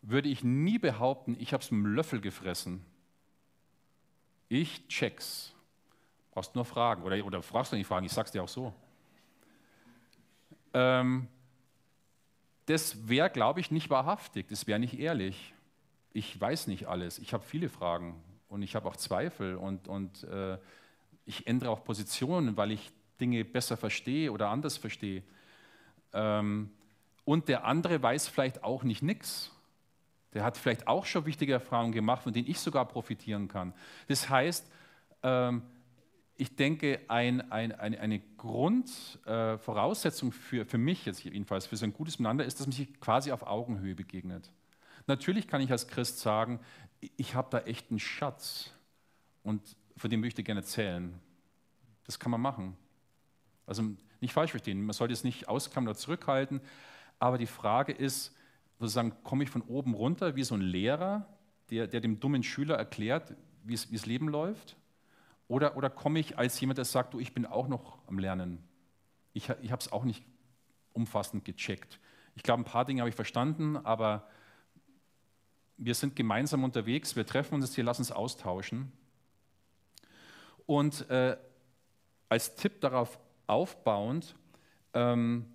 würde 0.03 0.29
ich 0.29 0.45
nie 0.45 0.79
behaupten, 0.79 1.35
ich 1.39 1.55
habe 1.55 1.63
es 1.63 1.71
mit 1.71 1.79
dem 1.79 1.95
Löffel 1.95 2.21
gefressen. 2.21 2.85
Ich 4.51 4.87
check's. 4.89 5.55
Brauchst 6.33 6.55
nur 6.55 6.67
fragen 6.67 7.05
oder, 7.05 7.25
oder 7.25 7.43
fragst 7.43 7.73
du 7.73 7.77
nicht 7.77 7.87
fragen, 7.87 8.05
ich 8.05 8.13
sag's 8.13 8.33
dir 8.33 8.43
auch 8.43 8.49
so. 8.49 8.75
Ähm, 10.77 11.29
das 12.67 13.09
wäre, 13.09 13.31
glaube 13.31 13.61
ich, 13.61 13.71
nicht 13.71 13.89
wahrhaftig, 13.89 14.49
das 14.49 14.67
wäre 14.67 14.79
nicht 14.79 14.99
ehrlich. 14.99 15.55
Ich 16.13 16.39
weiß 16.39 16.67
nicht 16.67 16.87
alles, 16.87 17.19
ich 17.19 17.33
habe 17.33 17.45
viele 17.45 17.71
Fragen 17.71 18.23
und 18.49 18.61
ich 18.61 18.75
habe 18.75 18.87
auch 18.87 18.97
Zweifel 18.97 19.57
und, 19.57 19.89
und 19.89 20.25
äh, 20.25 20.59
ich 21.25 21.47
ändere 21.47 21.71
auch 21.71 21.83
Positionen, 21.83 22.59
weil 22.59 22.73
ich 22.73 22.93
Dinge 23.19 23.43
besser 23.45 23.79
verstehe 23.79 24.31
oder 24.31 24.51
anders 24.51 24.77
verstehe. 24.77 25.23
Ähm, 26.13 26.71
und 27.25 27.49
der 27.49 27.65
andere 27.65 28.03
weiß 28.03 28.29
vielleicht 28.29 28.63
auch 28.63 28.83
nicht 28.83 29.03
nichts. 29.03 29.53
Der 30.35 30.45
hat 30.45 30.59
vielleicht 30.59 30.87
auch 30.89 31.07
schon 31.07 31.25
wichtige 31.25 31.55
Erfahrungen 31.55 31.93
gemacht, 31.93 32.23
von 32.23 32.35
denen 32.35 32.49
ich 32.49 32.61
sogar 32.61 32.85
profitieren 32.87 33.49
kann. 33.49 33.73
Das 34.09 34.29
heißt, 34.29 34.71
ähm, 35.23 35.63
ich 36.39 36.55
denke, 36.55 37.01
ein, 37.09 37.51
ein, 37.51 37.73
eine, 37.73 37.99
eine 37.99 38.21
Grundvoraussetzung 38.37 40.29
äh, 40.29 40.33
für, 40.33 40.67
für 40.67 40.79
mich 40.79 41.07
jetzt 41.07 41.25
jedenfalls, 41.25 41.67
für 41.67 41.77
so 41.77 41.87
ein 41.87 41.95
gutes 41.95 42.19
Miteinander 42.19 42.45
ist, 42.45 42.61
dass 42.61 42.67
man 42.67 42.73
sich 42.73 43.01
quasi 43.01 43.33
auf 43.33 43.47
Augenhöhe 43.47 43.95
begegnet. 43.95 44.53
Natürlich 45.07 45.49
kann 45.49 45.61
ich 45.61 45.71
als 45.71 45.89
Christ 45.89 46.21
sagen, 46.21 46.61
ich 47.17 47.35
habe 47.35 47.49
da 47.51 47.61
echt 47.61 47.91
einen 47.91 48.01
Schatz 48.01 48.73
und 49.43 49.63
von 49.97 50.11
dem 50.11 50.21
möchte 50.21 50.43
ich 50.43 50.47
gerne 50.47 50.61
erzählen. 50.61 51.19
Das 52.05 52.19
kann 52.19 52.31
man 52.31 52.41
machen. 52.41 52.77
Also 53.67 53.83
nicht 54.21 54.35
falsch 54.35 54.51
verstehen, 54.51 54.85
man 54.85 54.93
sollte 54.93 55.15
es 55.15 55.25
nicht 55.25 55.49
ausklammern 55.49 55.89
oder 55.89 55.99
zurückhalten, 55.99 56.61
aber 57.19 57.39
die 57.39 57.47
Frage 57.47 57.93
ist, 57.93 58.35
sozusagen, 58.79 59.15
komme 59.23 59.45
ich 59.45 59.51
von 59.51 59.63
oben 59.63 59.95
runter 59.95 60.37
wie 60.37 60.45
so 60.45 60.55
ein 60.55 60.61
Lehrer, 60.61 61.27
der, 61.71 61.87
der 61.87 62.01
dem 62.01 62.21
dummen 62.21 62.43
Schüler 62.43 62.77
erklärt, 62.77 63.35
wie 63.65 63.75
es 63.75 64.07
Leben 64.07 64.29
läuft? 64.29 64.77
Oder, 65.49 65.77
oder 65.77 65.91
komme 65.91 66.19
ich 66.19 66.39
als 66.39 66.59
jemand, 66.61 66.79
der 66.79 66.85
sagt, 66.85 67.15
du, 67.15 67.21
ich 67.21 67.33
bin 67.33 67.47
auch 67.47 67.69
noch 67.69 67.99
am 68.07 68.19
Lernen. 68.19 68.63
Ich, 69.33 69.49
ich 69.63 69.71
habe 69.71 69.81
es 69.81 69.93
auch 69.93 70.05
nicht 70.05 70.25
umfassend 70.93 71.45
gecheckt. 71.45 72.01
Ich 72.35 72.43
glaube, 72.43 72.63
ein 72.63 72.65
paar 72.65 72.85
Dinge 72.85 73.01
habe 73.01 73.09
ich 73.09 73.15
verstanden, 73.15 73.77
aber 73.77 74.29
wir 75.77 75.95
sind 75.95 76.17
gemeinsam 76.17 76.65
unterwegs, 76.65 77.17
wir 77.17 77.27
treffen 77.27 77.55
uns 77.55 77.67
jetzt 77.67 77.75
hier, 77.75 77.85
lass 77.85 77.99
uns 77.99 78.11
austauschen. 78.11 78.93
Und 80.65 81.09
äh, 81.11 81.37
als 82.29 82.57
Tipp 82.57 82.81
darauf 82.81 83.19
aufbauend, 83.47 84.35
ähm, 84.95 85.47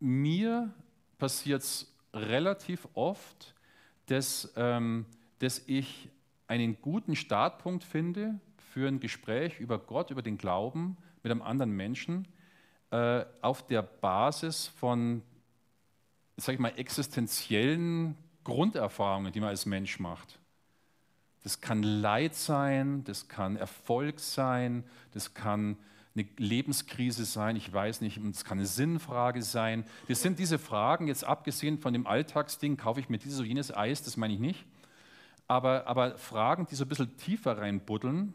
mir 0.00 0.72
passiert 1.18 1.62
es 1.62 1.94
relativ 2.14 2.88
oft, 2.94 3.54
dass, 4.06 4.52
ähm, 4.56 5.06
dass 5.38 5.62
ich 5.66 6.08
einen 6.52 6.76
guten 6.82 7.16
Startpunkt 7.16 7.82
finde 7.82 8.38
für 8.58 8.86
ein 8.86 9.00
Gespräch 9.00 9.58
über 9.58 9.78
Gott, 9.78 10.10
über 10.10 10.20
den 10.20 10.36
Glauben 10.36 10.98
mit 11.22 11.32
einem 11.32 11.40
anderen 11.40 11.72
Menschen 11.72 12.28
äh, 12.90 13.24
auf 13.40 13.66
der 13.66 13.80
Basis 13.80 14.66
von, 14.66 15.22
sag 16.36 16.52
ich 16.54 16.60
mal, 16.60 16.74
existenziellen 16.76 18.18
Grunderfahrungen, 18.44 19.32
die 19.32 19.40
man 19.40 19.48
als 19.48 19.64
Mensch 19.64 19.98
macht. 19.98 20.40
Das 21.42 21.62
kann 21.62 21.82
Leid 21.82 22.34
sein, 22.34 23.02
das 23.04 23.28
kann 23.28 23.56
Erfolg 23.56 24.20
sein, 24.20 24.84
das 25.12 25.32
kann 25.32 25.78
eine 26.14 26.26
Lebenskrise 26.36 27.24
sein, 27.24 27.56
ich 27.56 27.72
weiß 27.72 28.02
nicht, 28.02 28.18
es 28.18 28.44
kann 28.44 28.58
eine 28.58 28.66
Sinnfrage 28.66 29.40
sein. 29.40 29.86
Das 30.08 30.20
sind 30.20 30.38
diese 30.38 30.58
Fragen, 30.58 31.06
jetzt 31.06 31.24
abgesehen 31.24 31.78
von 31.78 31.94
dem 31.94 32.06
Alltagsding, 32.06 32.76
kaufe 32.76 33.00
ich 33.00 33.08
mir 33.08 33.16
dieses 33.16 33.38
oder 33.38 33.48
jenes 33.48 33.74
Eis, 33.74 34.02
das 34.02 34.18
meine 34.18 34.34
ich 34.34 34.40
nicht 34.40 34.66
aber, 35.48 35.86
aber 35.86 36.16
Fragen, 36.18 36.66
die 36.66 36.74
so 36.74 36.84
ein 36.84 36.88
bisschen 36.88 37.16
tiefer 37.16 37.58
reinbuddeln 37.58 38.34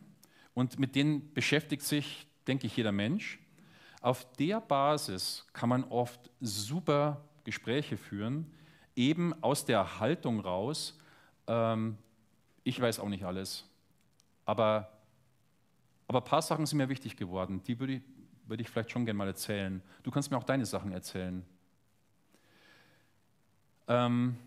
und 0.54 0.80
mit 0.80 0.96
denen 0.96 1.34
beschäftigt 1.34 1.84
sich, 1.84 2.28
denke 2.48 2.68
ich, 2.68 2.78
jeder 2.78 2.92
Mensch. 2.92 3.40
Auf 4.02 4.32
der 4.34 4.62
Basis 4.62 5.46
kann 5.54 5.70
man 5.70 5.84
oft 5.86 6.30
super 6.40 7.22
Gespräche 7.44 7.98
führen, 7.98 8.52
eben 8.96 9.34
aus 9.44 9.66
der 9.66 10.00
Haltung 10.00 10.40
raus, 10.40 10.98
ähm, 11.48 11.98
ich 12.64 12.80
weiß 12.80 13.00
auch 13.00 13.10
nicht 13.10 13.24
alles, 13.24 13.66
aber, 14.46 14.92
aber 16.08 16.20
ein 16.20 16.26
paar 16.26 16.42
Sachen 16.42 16.66
sind 16.66 16.78
mir 16.78 16.90
wichtig 16.90 17.16
geworden, 17.16 17.62
die 17.64 17.80
würde 17.80 17.94
ich, 17.94 18.02
würde 18.46 18.64
ich 18.64 18.70
vielleicht 18.70 18.92
schon 18.92 19.06
gerne 19.06 19.18
mal 19.18 19.28
erzählen. 19.28 19.82
Du 20.04 20.12
kannst 20.12 20.32
mir 20.32 20.38
auch 20.38 20.44
deine 20.44 20.66
Sachen 20.66 20.92
erzählen. 20.92 21.46
Ähm, 23.88 24.38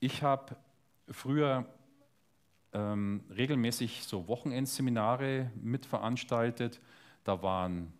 ich 0.00 0.22
habe 0.22 0.56
früher 1.10 1.66
ähm, 2.72 3.22
regelmäßig 3.34 4.04
so 4.04 4.28
Wochenendseminare 4.28 5.50
mitveranstaltet. 5.60 6.80
Da 7.24 7.42
waren 7.42 7.92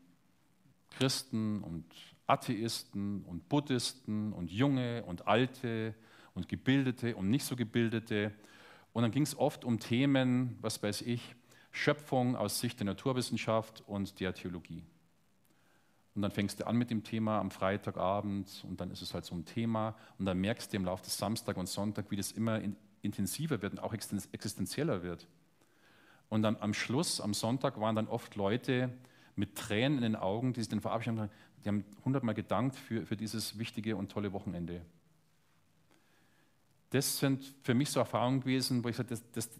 Christen 0.90 1.62
und 1.62 1.84
Atheisten 2.26 3.24
und 3.24 3.48
Buddhisten 3.48 4.32
und 4.32 4.50
Junge 4.50 5.04
und 5.04 5.26
Alte 5.26 5.94
und 6.34 6.48
Gebildete 6.48 7.16
und 7.16 7.30
nicht 7.30 7.44
so 7.44 7.56
Gebildete. 7.56 8.32
Und 8.92 9.02
dann 9.02 9.10
ging 9.10 9.22
es 9.22 9.36
oft 9.36 9.64
um 9.64 9.78
Themen, 9.78 10.58
was 10.60 10.82
weiß 10.82 11.02
ich, 11.02 11.34
Schöpfung 11.70 12.36
aus 12.36 12.60
Sicht 12.60 12.80
der 12.80 12.86
Naturwissenschaft 12.86 13.82
und 13.86 14.20
der 14.20 14.34
Theologie. 14.34 14.84
Und 16.14 16.22
dann 16.22 16.32
fängst 16.32 16.58
du 16.58 16.66
an 16.66 16.76
mit 16.76 16.90
dem 16.90 17.04
Thema 17.04 17.38
am 17.38 17.50
Freitagabend 17.50 18.64
und 18.66 18.80
dann 18.80 18.90
ist 18.90 19.02
es 19.02 19.14
halt 19.14 19.24
so 19.24 19.36
ein 19.36 19.44
Thema 19.44 19.94
und 20.18 20.24
dann 20.24 20.38
merkst 20.38 20.72
du 20.72 20.76
im 20.76 20.84
Laufe 20.84 21.04
des 21.04 21.16
Samstag 21.16 21.56
und 21.56 21.68
Sonntag, 21.68 22.10
wie 22.10 22.16
das 22.16 22.32
immer 22.32 22.60
in, 22.60 22.74
intensiver 23.02 23.62
wird 23.62 23.74
und 23.74 23.80
auch 23.80 23.92
existenzieller 23.94 25.02
wird. 25.02 25.26
Und 26.28 26.42
dann 26.42 26.56
am 26.56 26.74
Schluss, 26.74 27.20
am 27.20 27.34
Sonntag, 27.34 27.80
waren 27.80 27.96
dann 27.96 28.08
oft 28.08 28.36
Leute 28.36 28.92
mit 29.36 29.56
Tränen 29.56 29.98
in 29.98 30.02
den 30.02 30.16
Augen, 30.16 30.52
die 30.52 30.60
sich 30.60 30.68
dann 30.68 30.80
verabschiedet 30.80 31.20
haben, 31.20 31.30
die 31.64 31.68
haben 31.68 31.84
hundertmal 32.04 32.34
gedankt 32.34 32.76
für, 32.76 33.06
für 33.06 33.16
dieses 33.16 33.58
wichtige 33.58 33.96
und 33.96 34.10
tolle 34.10 34.32
Wochenende. 34.32 34.82
Das 36.90 37.18
sind 37.18 37.44
für 37.62 37.74
mich 37.74 37.90
so 37.90 38.00
Erfahrungen 38.00 38.40
gewesen, 38.40 38.82
wo 38.82 38.88
ich 38.88 38.96
sage, 38.96 39.10
das, 39.10 39.22
das, 39.32 39.50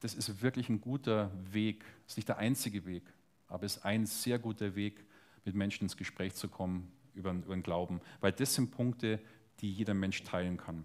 das 0.00 0.14
ist 0.14 0.42
wirklich 0.42 0.68
ein 0.68 0.80
guter 0.80 1.30
Weg. 1.52 1.84
Das 2.04 2.12
ist 2.12 2.16
nicht 2.18 2.28
der 2.28 2.38
einzige 2.38 2.84
Weg, 2.84 3.04
aber 3.48 3.64
es 3.64 3.76
ist 3.76 3.84
ein 3.84 4.06
sehr 4.06 4.38
guter 4.38 4.74
Weg, 4.74 5.04
mit 5.44 5.54
Menschen 5.54 5.84
ins 5.84 5.96
Gespräch 5.96 6.34
zu 6.34 6.48
kommen 6.48 6.90
über, 7.14 7.30
über 7.30 7.54
den 7.54 7.62
Glauben, 7.62 8.00
weil 8.20 8.32
das 8.32 8.54
sind 8.54 8.72
Punkte, 8.72 9.20
die 9.60 9.72
jeder 9.72 9.94
Mensch 9.94 10.22
teilen 10.24 10.56
kann. 10.56 10.84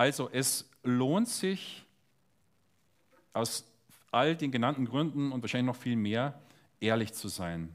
Also 0.00 0.30
es 0.32 0.66
lohnt 0.82 1.28
sich 1.28 1.84
aus 3.34 3.70
all 4.10 4.34
den 4.34 4.50
genannten 4.50 4.86
Gründen 4.86 5.30
und 5.30 5.42
wahrscheinlich 5.42 5.66
noch 5.66 5.78
viel 5.78 5.94
mehr, 5.94 6.40
ehrlich 6.80 7.12
zu 7.12 7.28
sein. 7.28 7.68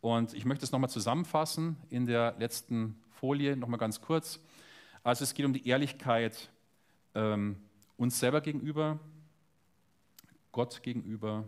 Und 0.00 0.34
ich 0.34 0.44
möchte 0.44 0.64
es 0.64 0.72
nochmal 0.72 0.90
zusammenfassen 0.90 1.76
in 1.88 2.04
der 2.04 2.34
letzten 2.40 3.00
Folie, 3.12 3.56
nochmal 3.56 3.78
ganz 3.78 4.00
kurz. 4.00 4.40
Also 5.04 5.22
es 5.22 5.34
geht 5.34 5.46
um 5.46 5.52
die 5.52 5.68
Ehrlichkeit 5.68 6.50
ähm, 7.14 7.54
uns 7.96 8.18
selber 8.18 8.40
gegenüber, 8.40 8.98
Gott 10.50 10.82
gegenüber, 10.82 11.44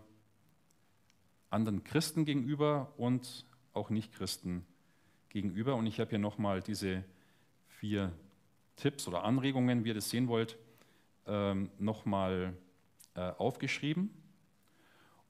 anderen 1.51 1.83
Christen 1.83 2.25
gegenüber 2.25 2.93
und 2.99 3.45
auch 3.73 3.91
Nichtchristen 3.91 4.65
gegenüber. 5.31 5.75
Und 5.75 5.87
ich 5.87 5.99
habe 5.99 6.11
hier 6.11 6.21
nochmal 6.21 6.63
diese 6.63 7.03
vier 7.67 8.13
Tipps 8.77 9.07
oder 9.09 9.25
Anregungen, 9.25 9.85
wie 9.85 9.89
ihr 9.89 9.95
das 9.95 10.11
sehen 10.11 10.29
wollt, 10.29 10.57
ähm, 11.27 11.71
nochmal 11.79 12.55
äh, 13.15 13.21
aufgeschrieben. 13.21 14.11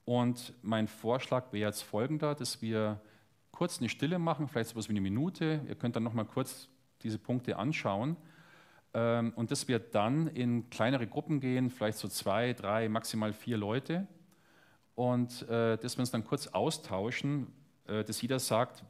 Und 0.04 0.52
mein 0.62 0.88
Vorschlag 0.88 1.52
wäre 1.52 1.70
jetzt 1.70 1.82
folgender, 1.82 2.34
dass 2.34 2.60
wir 2.60 3.00
kurz 3.52 3.78
eine 3.78 3.88
Stille 3.88 4.18
machen, 4.18 4.48
vielleicht 4.48 4.70
so 4.70 4.72
etwas 4.72 4.88
wie 4.88 4.92
eine 4.92 5.00
Minute. 5.00 5.60
Ihr 5.68 5.74
könnt 5.76 5.96
dann 5.96 6.02
nochmal 6.02 6.26
kurz 6.26 6.68
diese 7.02 7.18
Punkte 7.18 7.56
anschauen. 7.56 8.16
Ähm, 8.92 9.32
und 9.36 9.50
dass 9.50 9.68
wir 9.68 9.78
dann 9.78 10.28
in 10.28 10.70
kleinere 10.70 11.06
Gruppen 11.06 11.40
gehen, 11.40 11.70
vielleicht 11.70 11.98
so 11.98 12.08
zwei, 12.08 12.52
drei, 12.52 12.88
maximal 12.88 13.32
vier 13.32 13.56
Leute. 13.56 14.06
Und 14.94 15.42
äh, 15.48 15.76
dass 15.78 15.96
wir 15.96 16.00
uns 16.00 16.10
dann 16.10 16.24
kurz 16.24 16.48
austauschen, 16.48 17.52
äh, 17.86 18.04
dass 18.04 18.20
jeder 18.22 18.38
sagt, 18.38 18.84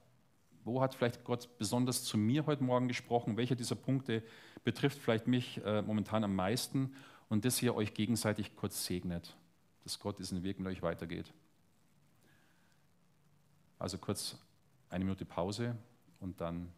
wo 0.65 0.81
hat 0.81 0.95
vielleicht 0.95 1.25
Gott 1.25 1.49
besonders 1.59 2.05
zu 2.05 2.17
mir 2.17 2.47
heute 2.47 2.65
Morgen 2.65 2.89
gesprochen? 2.89 3.37
Welcher 3.37 3.55
dieser 3.55 3.75
Punkte 3.75 4.23
betrifft 4.65 4.99
vielleicht 4.99 5.27
mich 5.27 5.61
äh, 5.65 5.83
momentan 5.83 6.25
am 6.25 6.35
meisten 6.35 6.95
und 7.29 7.45
dass 7.45 7.63
ihr 7.63 7.75
euch 7.75 7.95
gegenseitig 7.95 8.57
kurz 8.57 8.85
segnet, 8.85 9.37
dass 9.85 9.99
Gott 9.99 10.19
diesen 10.19 10.43
Weg 10.43 10.59
mit 10.59 10.69
euch 10.69 10.83
weitergeht. 10.83 11.33
Also 13.79 13.99
kurz 13.99 14.39
eine 14.89 15.05
Minute 15.05 15.25
Pause 15.25 15.77
und 16.21 16.41
dann 16.41 16.73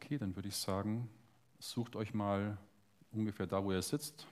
Okay, 0.00 0.16
dann 0.16 0.36
würde 0.36 0.48
ich 0.48 0.56
sagen, 0.56 1.10
sucht 1.58 1.96
euch 1.96 2.14
mal 2.14 2.56
ungefähr 3.10 3.48
da, 3.48 3.64
wo 3.64 3.72
ihr 3.72 3.82
sitzt, 3.82 4.28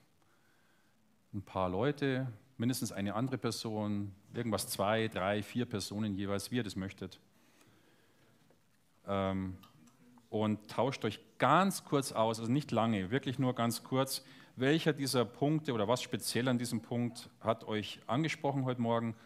ein 1.34 1.42
paar 1.42 1.68
Leute, 1.68 2.32
mindestens 2.56 2.92
eine 2.92 3.14
andere 3.14 3.36
Person, 3.36 4.14
irgendwas 4.32 4.68
zwei, 4.68 5.08
drei, 5.08 5.42
vier 5.42 5.66
Personen 5.66 6.14
jeweils, 6.14 6.52
wie 6.52 6.56
ihr 6.56 6.62
das 6.62 6.76
möchtet. 6.76 7.18
Ähm, 9.08 9.58
und 10.30 10.70
tauscht 10.70 11.04
euch 11.04 11.18
ganz 11.36 11.84
kurz 11.84 12.12
aus, 12.12 12.38
also 12.38 12.50
nicht 12.50 12.70
lange, 12.70 13.10
wirklich 13.10 13.40
nur 13.40 13.52
ganz 13.54 13.82
kurz, 13.82 14.24
welcher 14.54 14.92
dieser 14.92 15.24
Punkte 15.24 15.72
oder 15.72 15.88
was 15.88 16.00
speziell 16.00 16.46
an 16.46 16.58
diesem 16.58 16.80
Punkt 16.80 17.28
hat 17.40 17.64
euch 17.64 18.00
angesprochen 18.06 18.64
heute 18.64 18.80
Morgen 18.80 19.16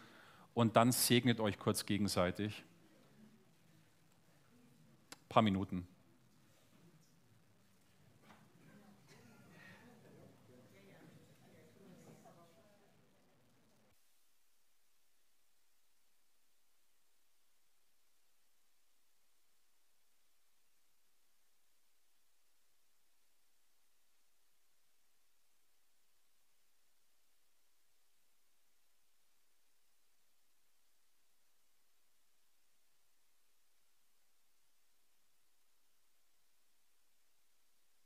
und 0.55 0.75
dann 0.75 0.91
segnet 0.91 1.39
euch 1.39 1.59
kurz 1.59 1.85
gegenseitig. 1.85 2.63
Ein 5.11 5.29
paar 5.29 5.43
Minuten. 5.43 5.87